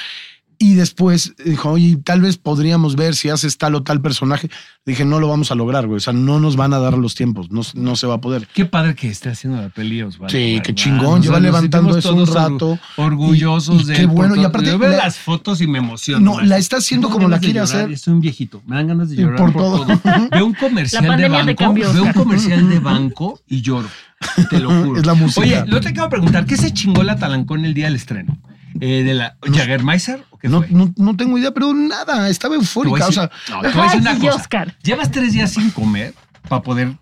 Y 0.62 0.74
después 0.74 1.36
dijo, 1.46 1.70
oye, 1.72 1.96
tal 2.04 2.20
vez 2.20 2.36
podríamos 2.38 2.98
ver 2.98 3.16
si 3.16 3.30
haces 3.30 3.58
tal 3.58 3.76
o 3.76 3.84
tal 3.84 4.02
personaje. 4.02 4.50
Dije, 4.86 5.06
no 5.06 5.22
lo 5.22 5.30
vamos 5.30 5.52
a 5.52 5.56
lograr, 5.56 5.88
güey. 5.88 5.96
O 5.96 6.00
sea, 6.02 6.12
no 6.12 6.42
nos 6.42 6.58
van 6.58 6.74
a 6.74 6.80
dar 6.80 6.98
los 6.98 7.16
tiempos, 7.16 7.50
no, 7.50 7.62
no 7.76 7.96
se 7.96 8.08
va 8.08 8.16
a 8.16 8.22
poder. 8.22 8.46
Qué 8.54 8.66
padre 8.66 8.94
que 8.94 9.08
esté 9.08 9.30
haciendo 9.30 9.62
la 9.62 9.70
peli, 9.70 10.02
Osvaldo. 10.02 10.34
Sí, 10.38 10.60
qué 10.62 10.76
chingón, 10.76 11.06
O 11.06 11.14
sea, 11.14 11.22
lleva 11.22 11.36
nos 11.36 11.44
levantando 11.44 11.98
eso 11.98 12.14
un 12.14 12.28
rato. 12.28 12.78
Orgullosos 12.98 13.78
Y- 13.78 13.84
y 13.84 13.86
de 13.86 13.94
qué 13.94 14.06
bueno, 14.06 14.36
y 14.36 14.44
aparte 14.44 14.68
Yo 14.72 14.78
veo 14.78 14.90
la- 14.90 14.98
las 14.98 15.18
fotos 15.18 15.62
y 15.62 15.68
me 15.68 15.78
emociono. 15.78 16.34
No, 16.36 16.42
la 16.42 16.58
está 16.58 16.76
haciendo 16.78 17.10
como 17.10 17.30
la 17.30 17.40
quiere 17.40 17.62
hacer. 17.62 17.98
Soy 17.98 18.14
un 18.16 18.20
viejito. 18.20 18.62
Me 18.68 18.76
dan 18.76 18.88
ganas 18.88 19.10
de 19.12 19.16
llorar 19.16 19.38
por 19.38 19.54
por, 19.54 19.62
todo. 19.62 19.86
todo. 19.86 20.28
Veo 20.32 20.46
un 20.46 20.54
comercial 20.56 21.08
La 21.08 21.16
de 21.16 21.30
banco. 21.30 21.74
veo 21.74 22.04
un 22.04 22.12
comercial 22.12 22.70
de 22.70 22.80
banco 22.82 23.40
y 23.48 23.62
lloro. 23.62 23.88
Te 24.50 24.60
lo 24.60 24.70
juro. 24.70 25.00
Es 25.00 25.06
la 25.06 25.14
música. 25.14 25.42
Oye, 25.42 25.64
no 25.68 25.80
te 25.80 25.94
quiero 25.94 26.10
preguntar, 26.10 26.46
¿qué 26.46 26.58
se 26.58 26.74
chingó 26.74 27.04
la 27.04 27.18
Talancón 27.18 27.66
el 27.66 27.74
día 27.74 27.86
del 27.86 27.96
estreno? 27.96 28.38
Eh, 28.80 29.04
¿De 29.04 29.14
la 29.14 29.36
Jagermeister 29.42 30.24
No, 30.44 30.64
no, 30.70 30.94
no 30.96 31.18
tengo 31.18 31.38
idea, 31.38 31.52
pero 31.52 31.74
nada, 31.74 32.30
estaba 32.30 32.56
eufórica. 32.56 33.08
O 33.08 33.12
sea, 33.12 33.32
no, 33.50 33.62
te 33.62 33.70
voy 33.70 33.82
a 33.82 33.84
decir 33.84 34.02
una 34.02 34.20
cosa. 34.20 34.36
Oscar. 34.36 34.76
Llevas 34.84 35.12
tres 35.12 35.34
días 35.34 35.52
sin 35.52 35.72
comer 35.72 36.14
para 36.48 36.62
poder 36.62 36.94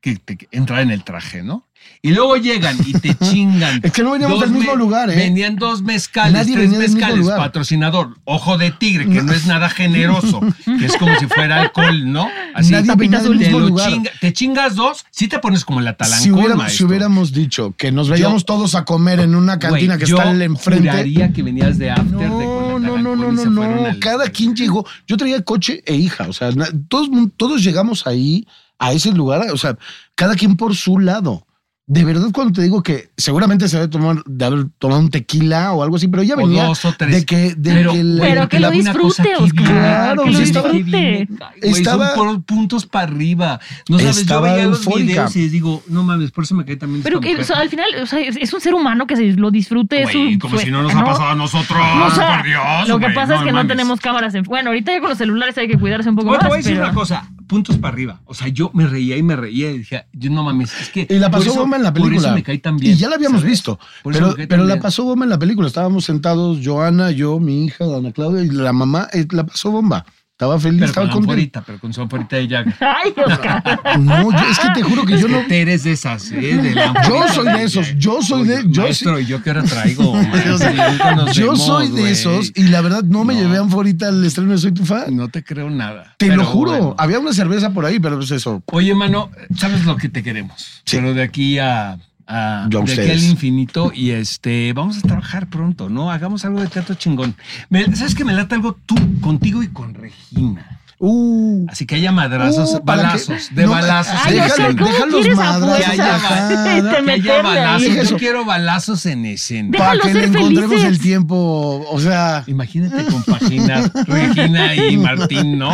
que 0.00 0.16
te- 0.16 0.36
que 0.36 0.48
entrar 0.50 0.80
en 0.80 0.90
el 0.90 1.04
traje, 1.04 1.42
¿no? 1.42 1.66
Y 2.02 2.10
luego 2.12 2.36
llegan 2.36 2.76
y 2.86 2.92
te 2.92 3.14
chingan. 3.24 3.80
Es 3.82 3.92
que 3.92 4.02
no 4.02 4.12
veníamos 4.12 4.40
del 4.40 4.50
mismo 4.50 4.74
lugar, 4.74 5.08
¿eh? 5.10 5.16
Venían 5.16 5.56
dos 5.56 5.82
mezcales, 5.82 6.32
Nadie 6.34 6.54
tres 6.54 6.70
mezcales, 6.70 7.26
patrocinador, 7.26 8.18
ojo 8.24 8.58
de 8.58 8.70
tigre, 8.70 9.06
que 9.08 9.22
no 9.22 9.32
es 9.32 9.46
nada 9.46 9.68
generoso, 9.70 10.40
que 10.64 10.86
es 10.86 10.96
como 10.96 11.18
si 11.18 11.26
fuera 11.26 11.60
alcohol, 11.60 12.10
¿no? 12.12 12.28
Así 12.54 12.72
Nadie 12.72 12.94
venía 12.96 13.18
del 13.20 13.32
te, 13.32 13.44
mismo 13.44 13.60
lugar. 13.60 13.90
chinga- 13.90 14.10
te 14.20 14.32
chingas 14.32 14.74
dos, 14.74 15.04
sí 15.10 15.26
te 15.28 15.38
pones 15.38 15.64
como 15.64 15.80
la 15.80 15.96
talancón, 15.96 16.22
si, 16.22 16.30
hubiéramos, 16.30 16.72
si 16.72 16.84
hubiéramos 16.84 17.32
dicho 17.32 17.74
que 17.76 17.92
nos 17.92 18.08
veíamos 18.08 18.42
Yo- 18.42 18.46
todos 18.46 18.74
a 18.74 18.84
comer 18.84 19.20
en 19.20 19.34
una 19.34 19.58
cantina 19.58 19.96
que 19.98 20.04
está 20.04 20.30
al 20.30 20.40
enfrente. 20.42 20.88
juraría 20.90 21.32
que 21.32 21.42
venías 21.42 21.78
de 21.78 21.90
after 21.90 22.06
de 22.18 22.28
con 22.28 22.82
No, 22.82 22.96
la 22.96 23.02
no, 23.02 23.16
no, 23.16 23.32
no, 23.32 23.44
no, 23.44 23.50
no. 23.76 23.86
al- 23.86 23.98
Cada 23.98 24.28
quien 24.28 24.54
llegó. 24.54 24.86
Yo 25.06 25.16
traía 25.16 25.42
coche 25.42 25.82
e 25.86 25.94
hija. 25.96 26.26
O 26.28 26.32
sea, 26.32 26.50
todos, 26.88 27.08
todos 27.36 27.62
llegamos 27.62 28.06
ahí, 28.06 28.46
a 28.80 28.92
ese 28.92 29.12
lugar. 29.12 29.42
O 29.52 29.56
sea, 29.56 29.76
cada 30.16 30.34
quien 30.34 30.56
por 30.56 30.74
su 30.74 30.98
lado. 30.98 31.46
De 31.92 32.04
verdad, 32.04 32.28
cuando 32.32 32.52
te 32.52 32.62
digo 32.62 32.84
que 32.84 33.10
seguramente 33.16 33.66
se 33.68 33.76
debe 33.76 33.88
tomar, 33.88 34.22
de 34.24 34.44
haber 34.44 34.66
tomado 34.78 35.00
un 35.00 35.10
tequila 35.10 35.72
o 35.72 35.82
algo 35.82 35.96
así, 35.96 36.06
pero 36.06 36.22
ya 36.22 36.34
O 36.34 36.36
venía 36.36 36.62
dos 36.66 36.84
o 36.84 36.92
tres. 36.96 37.10
de 37.12 37.26
que, 37.26 37.56
de 37.56 37.72
Pero, 37.74 37.92
que 37.92 38.04
la- 38.04 38.22
Pero 38.22 38.48
que 38.48 38.60
lo 38.60 38.68
una 38.70 38.92
cosa 38.92 39.22
disfrute, 39.24 39.42
Oscar. 39.42 39.64
Claro, 39.66 40.22
que 40.22 40.30
lo 40.30 40.38
disfrute. 40.38 41.28
Estaba- 41.62 42.14
por 42.14 42.42
puntos 42.44 42.86
para 42.86 43.06
arriba. 43.08 43.58
No 43.88 43.98
sabes, 43.98 44.18
Estaba 44.18 44.50
yo 44.50 44.54
veía 44.54 44.66
los 44.68 44.86
videos 44.86 45.34
y 45.34 45.48
digo, 45.48 45.82
no 45.88 46.04
mames, 46.04 46.30
por 46.30 46.44
eso 46.44 46.54
me 46.54 46.64
cae 46.64 46.76
también 46.76 47.02
Pero 47.02 47.20
que 47.20 47.34
o 47.36 47.42
sea, 47.42 47.56
al 47.58 47.68
final, 47.68 47.86
o 48.00 48.06
sea, 48.06 48.20
es 48.20 48.36
es 48.36 48.52
un 48.54 48.60
ser 48.60 48.74
humano 48.74 49.08
que 49.08 49.16
se 49.16 49.24
lo 49.32 49.50
disfrute. 49.50 50.02
es 50.02 50.12
Güey, 50.12 50.34
su- 50.34 50.38
como 50.38 50.58
si 50.58 50.70
no 50.70 50.84
nos 50.84 50.94
¿no? 50.94 51.00
ha 51.00 51.04
pasado 51.04 51.30
a 51.30 51.34
nosotros, 51.34 51.76
O 52.06 52.10
sea, 52.14 52.36
por 52.36 52.46
Dios. 52.46 52.88
Lo 52.88 52.98
que 53.00 53.06
güey, 53.06 53.14
pasa 53.16 53.34
es 53.34 53.40
que 53.40 53.46
no 53.50 53.54
mames. 53.58 53.68
tenemos 53.72 53.98
cámaras 54.00 54.32
en. 54.36 54.44
Bueno, 54.44 54.70
ahorita 54.70 54.92
ya 54.92 55.00
con 55.00 55.08
los 55.08 55.18
celulares 55.18 55.58
hay 55.58 55.66
que 55.66 55.76
cuidarse 55.76 56.08
un 56.08 56.14
poco 56.14 56.28
Bueno, 56.28 56.38
te 56.38 56.44
más. 56.44 56.50
voy 56.50 56.56
a 56.58 56.62
decir 56.62 56.74
pero- 56.76 56.84
una 56.84 56.94
cosa, 56.94 57.28
puntos 57.50 57.76
para 57.76 57.92
arriba. 57.92 58.20
O 58.24 58.32
sea, 58.34 58.48
yo 58.48 58.70
me 58.72 58.86
reía 58.86 59.16
y 59.18 59.22
me 59.22 59.36
reía 59.36 59.70
y 59.72 59.78
dije, 59.78 60.06
yo 60.12 60.30
no 60.30 60.42
mames, 60.44 60.72
es 60.80 60.88
que. 60.88 61.06
Y 61.10 61.18
la 61.18 61.30
pasó 61.30 61.50
eso- 61.50 61.60
bomba 61.60 61.76
en 61.76 61.82
la 61.82 61.92
Por 61.92 62.02
película. 62.04 62.28
eso 62.28 62.34
me 62.36 62.42
cae 62.42 62.58
tan 62.58 62.76
bien. 62.78 62.94
Y 62.94 62.96
ya 62.96 63.08
la 63.10 63.16
habíamos 63.16 63.40
¿sabes? 63.40 63.50
visto. 63.50 63.78
Por 64.02 64.12
Pero, 64.14 64.34
pero 64.48 64.64
la 64.64 64.80
pasó 64.80 65.04
bomba 65.04 65.26
en 65.26 65.30
la 65.30 65.38
película. 65.38 65.66
Estábamos 65.68 66.04
sentados, 66.06 66.60
Joana, 66.64 67.10
yo, 67.10 67.38
mi 67.40 67.66
hija, 67.66 67.84
Ana 67.84 68.12
Claudia 68.12 68.42
y 68.42 68.48
la 68.48 68.72
mamá. 68.72 69.08
eh, 69.12 69.26
la 69.32 69.44
pasó 69.44 69.70
bomba. 69.70 70.06
Estaba 70.40 70.58
feliz, 70.58 70.78
Pero 70.80 70.86
estaba 70.88 71.06
con 71.10 71.16
contenta. 71.26 71.32
anforita, 71.32 71.62
pero 71.66 71.78
con 71.78 71.92
su 71.92 72.00
anforita 72.00 72.36
de 72.36 72.48
Jagger. 72.48 72.74
Ay, 72.80 73.12
Oscar. 73.26 73.98
No, 74.00 74.32
yo- 74.32 74.50
es 74.50 74.58
que 74.58 74.68
te 74.70 74.82
juro 74.82 75.04
que 75.04 75.18
yo 75.18 75.26
Es 75.26 75.32
no. 75.32 75.46
que 75.46 75.60
eres 75.60 75.82
de 75.84 75.92
esas, 75.92 76.32
¿eh? 76.32 76.36
De 76.56 76.74
la 76.74 76.94
Yo 77.06 77.28
soy 77.28 77.44
de 77.44 77.62
esos, 77.62 77.94
yo 77.98 78.22
soy 78.22 78.46
de- 78.46 78.64
yo 78.68 78.82
Maestro, 78.84 79.20
¿y 79.20 79.26
yo 79.26 79.42
qué 79.42 79.50
hora 79.50 79.62
traigo? 79.64 80.14
maestro? 80.14 81.30
Yo 81.32 81.42
vemos, 81.52 81.66
soy 81.66 81.88
de 81.90 82.10
esos 82.10 82.52
y 82.54 82.62
la 82.68 82.80
verdad 82.80 83.02
no 83.02 83.22
me 83.24 83.34
No. 83.34 83.40
llevé 83.42 83.58
a 83.58 83.60
Anforita 83.60 84.08
al 84.08 84.24
estreno 84.24 84.52
de 84.52 84.58
Soy 84.58 84.72
tu 84.72 84.86
fan. 84.86 85.14
No 85.14 85.28
te 85.28 85.44
creo 85.44 85.68
nada. 85.68 86.14
Te 86.16 86.28
Pero 86.28 86.36
lo 86.36 86.44
juro. 86.46 86.70
bueno. 86.70 86.94
Había 86.96 87.18
una 87.18 87.34
cerveza 87.34 87.70
por 87.74 87.84
ahí, 87.84 88.00
pero 88.00 88.16
pues 88.16 88.30
eso. 88.30 88.62
Oye, 88.72 88.94
mano, 88.94 89.30
sabes 89.58 89.84
lo 89.84 89.98
que 89.98 90.08
te 90.08 90.22
queremos. 90.22 90.80
Sí. 90.86 90.96
Pero 90.96 91.12
de 91.12 91.22
aquí 91.22 91.58
a, 91.58 91.98
a- 92.30 92.68
Yo 92.70 92.80
a 92.80 92.84
de 92.84 92.92
aquí 92.92 93.10
al 93.10 93.22
infinito 93.22 93.92
y 93.94 94.10
este 94.10 94.72
vamos 94.72 94.98
a 94.98 95.00
trabajar 95.02 95.48
pronto, 95.48 95.88
¿no? 95.90 96.10
Hagamos 96.10 96.44
algo 96.44 96.60
de 96.60 96.68
teatro 96.68 96.94
chingón. 96.94 97.34
Me- 97.68 97.94
¿Sabes 97.96 98.14
que 98.14 98.24
me 98.24 98.32
late 98.32 98.54
algo 98.54 98.78
tú 98.86 98.94
contigo 99.20 99.62
y 99.62 99.68
con 99.68 99.94
Regina? 99.94 100.79
Uh. 101.02 101.64
Así 101.68 101.86
que 101.86 101.94
haya 101.94 102.12
madrazos, 102.12 102.74
Uh, 102.74 102.82
balazos, 102.84 103.48
que- 103.48 103.54
de 103.54 103.64
no, 103.64 103.70
balazos. 103.70 104.14
Ay, 104.22 104.36
en 104.36 104.42
déjalo- 104.44 104.50
Oscar, 104.50 104.66
escena. 104.70 104.78
¿cómo 104.82 104.92
deja 104.92 105.06
los 105.06 105.14
quieres 105.20 105.38
a 105.38 105.42
madrazos 105.42 105.76
que 105.78 105.84
haya, 105.84 105.96
que 105.96 107.42
balazos. 107.42 107.88
ahí. 107.88 108.06
Yo 108.10 108.16
quiero 108.18 108.44
balazos 108.44 109.06
en 109.06 109.24
escena. 109.26 109.78
Para 109.78 109.98
que 109.98 110.12
le 110.14 110.24
encontremos 110.26 110.68
felices. 110.68 110.84
el 110.90 110.98
tiempo. 111.00 111.86
O 111.90 112.00
sea. 112.00 112.44
Imagínate 112.46 113.04
compaginar 113.04 113.90
Regina 114.06 114.74
y 114.76 114.96
Martín, 114.98 115.58
¿no? 115.58 115.72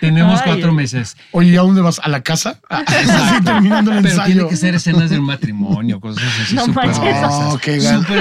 Tenemos 0.00 0.40
Ay. 0.40 0.46
cuatro 0.52 0.72
meses. 0.72 1.16
Oye, 1.30 1.56
¿a 1.56 1.62
dónde 1.62 1.80
vas? 1.80 2.00
¿A 2.02 2.08
la 2.08 2.22
casa? 2.22 2.58
Así 2.68 2.84
terminando 3.44 3.92
el 3.92 3.98
Pero 4.02 4.08
ensayo. 4.10 4.32
tiene 4.34 4.48
que 4.48 4.56
ser 4.56 4.74
escenas 4.74 5.08
de 5.08 5.18
un 5.20 5.24
matrimonio, 5.26 6.00
cosas 6.00 6.24
así 6.42 6.54
No 6.56 6.64
súper 6.66 6.86
manches. 6.88 7.20
No, 7.22 7.58
qué 7.58 7.78
gan- 7.78 7.98
súper 8.00 8.18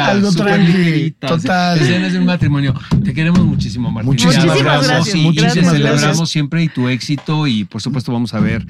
Algo 0.00 0.30
ligeritas. 0.30 1.30
total. 1.30 1.78
Escenas 1.80 2.12
de 2.12 2.18
un 2.20 2.24
matrimonio. 2.26 2.74
Te 3.04 3.12
queremos 3.12 3.40
muchísimo, 3.40 3.90
Martín. 3.90 4.12
Muchísimas 4.12 4.58
gracias. 4.62 5.14
y- 5.14 5.28
y 5.28 5.55
Muchísimas 5.60 5.74
te 5.74 5.78
gracias. 5.80 6.00
celebramos 6.00 6.30
siempre 6.30 6.62
y 6.64 6.68
tu 6.68 6.88
éxito 6.88 7.46
y 7.46 7.64
por 7.64 7.82
supuesto 7.82 8.12
vamos 8.12 8.34
a 8.34 8.40
ver 8.40 8.66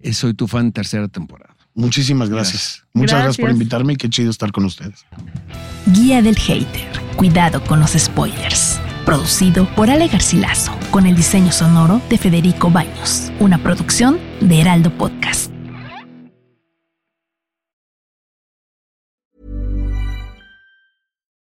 eh, 0.00 0.12
Soy 0.12 0.34
tu 0.34 0.46
fan 0.46 0.72
tercera 0.72 1.08
temporada. 1.08 1.54
Muchísimas 1.74 2.28
gracias. 2.28 2.84
Muchas 2.92 3.18
gracias 3.18 3.36
por 3.36 3.44
Gracias. 3.46 3.60
invitarme 3.60 3.92
y 3.92 3.96
qué 3.96 4.08
chido 4.10 4.30
estar 4.30 4.50
con 4.50 4.64
ustedes. 4.64 5.04
Guía 5.86 6.22
del 6.22 6.36
Hater. 6.36 6.88
Cuidado 7.16 7.62
con 7.64 7.78
los 7.80 7.92
spoilers. 7.92 8.80
Producido 9.04 9.66
por 9.76 9.88
Ale 9.90 10.08
Garcilaso, 10.08 10.72
con 10.90 11.06
el 11.06 11.14
diseño 11.16 11.52
sonoro 11.52 12.00
de 12.10 12.18
Federico 12.18 12.70
Baños. 12.70 13.30
Una 13.38 13.58
producción 13.58 14.18
de 14.40 14.60
Heraldo 14.60 14.90
Podcast. 14.92 15.52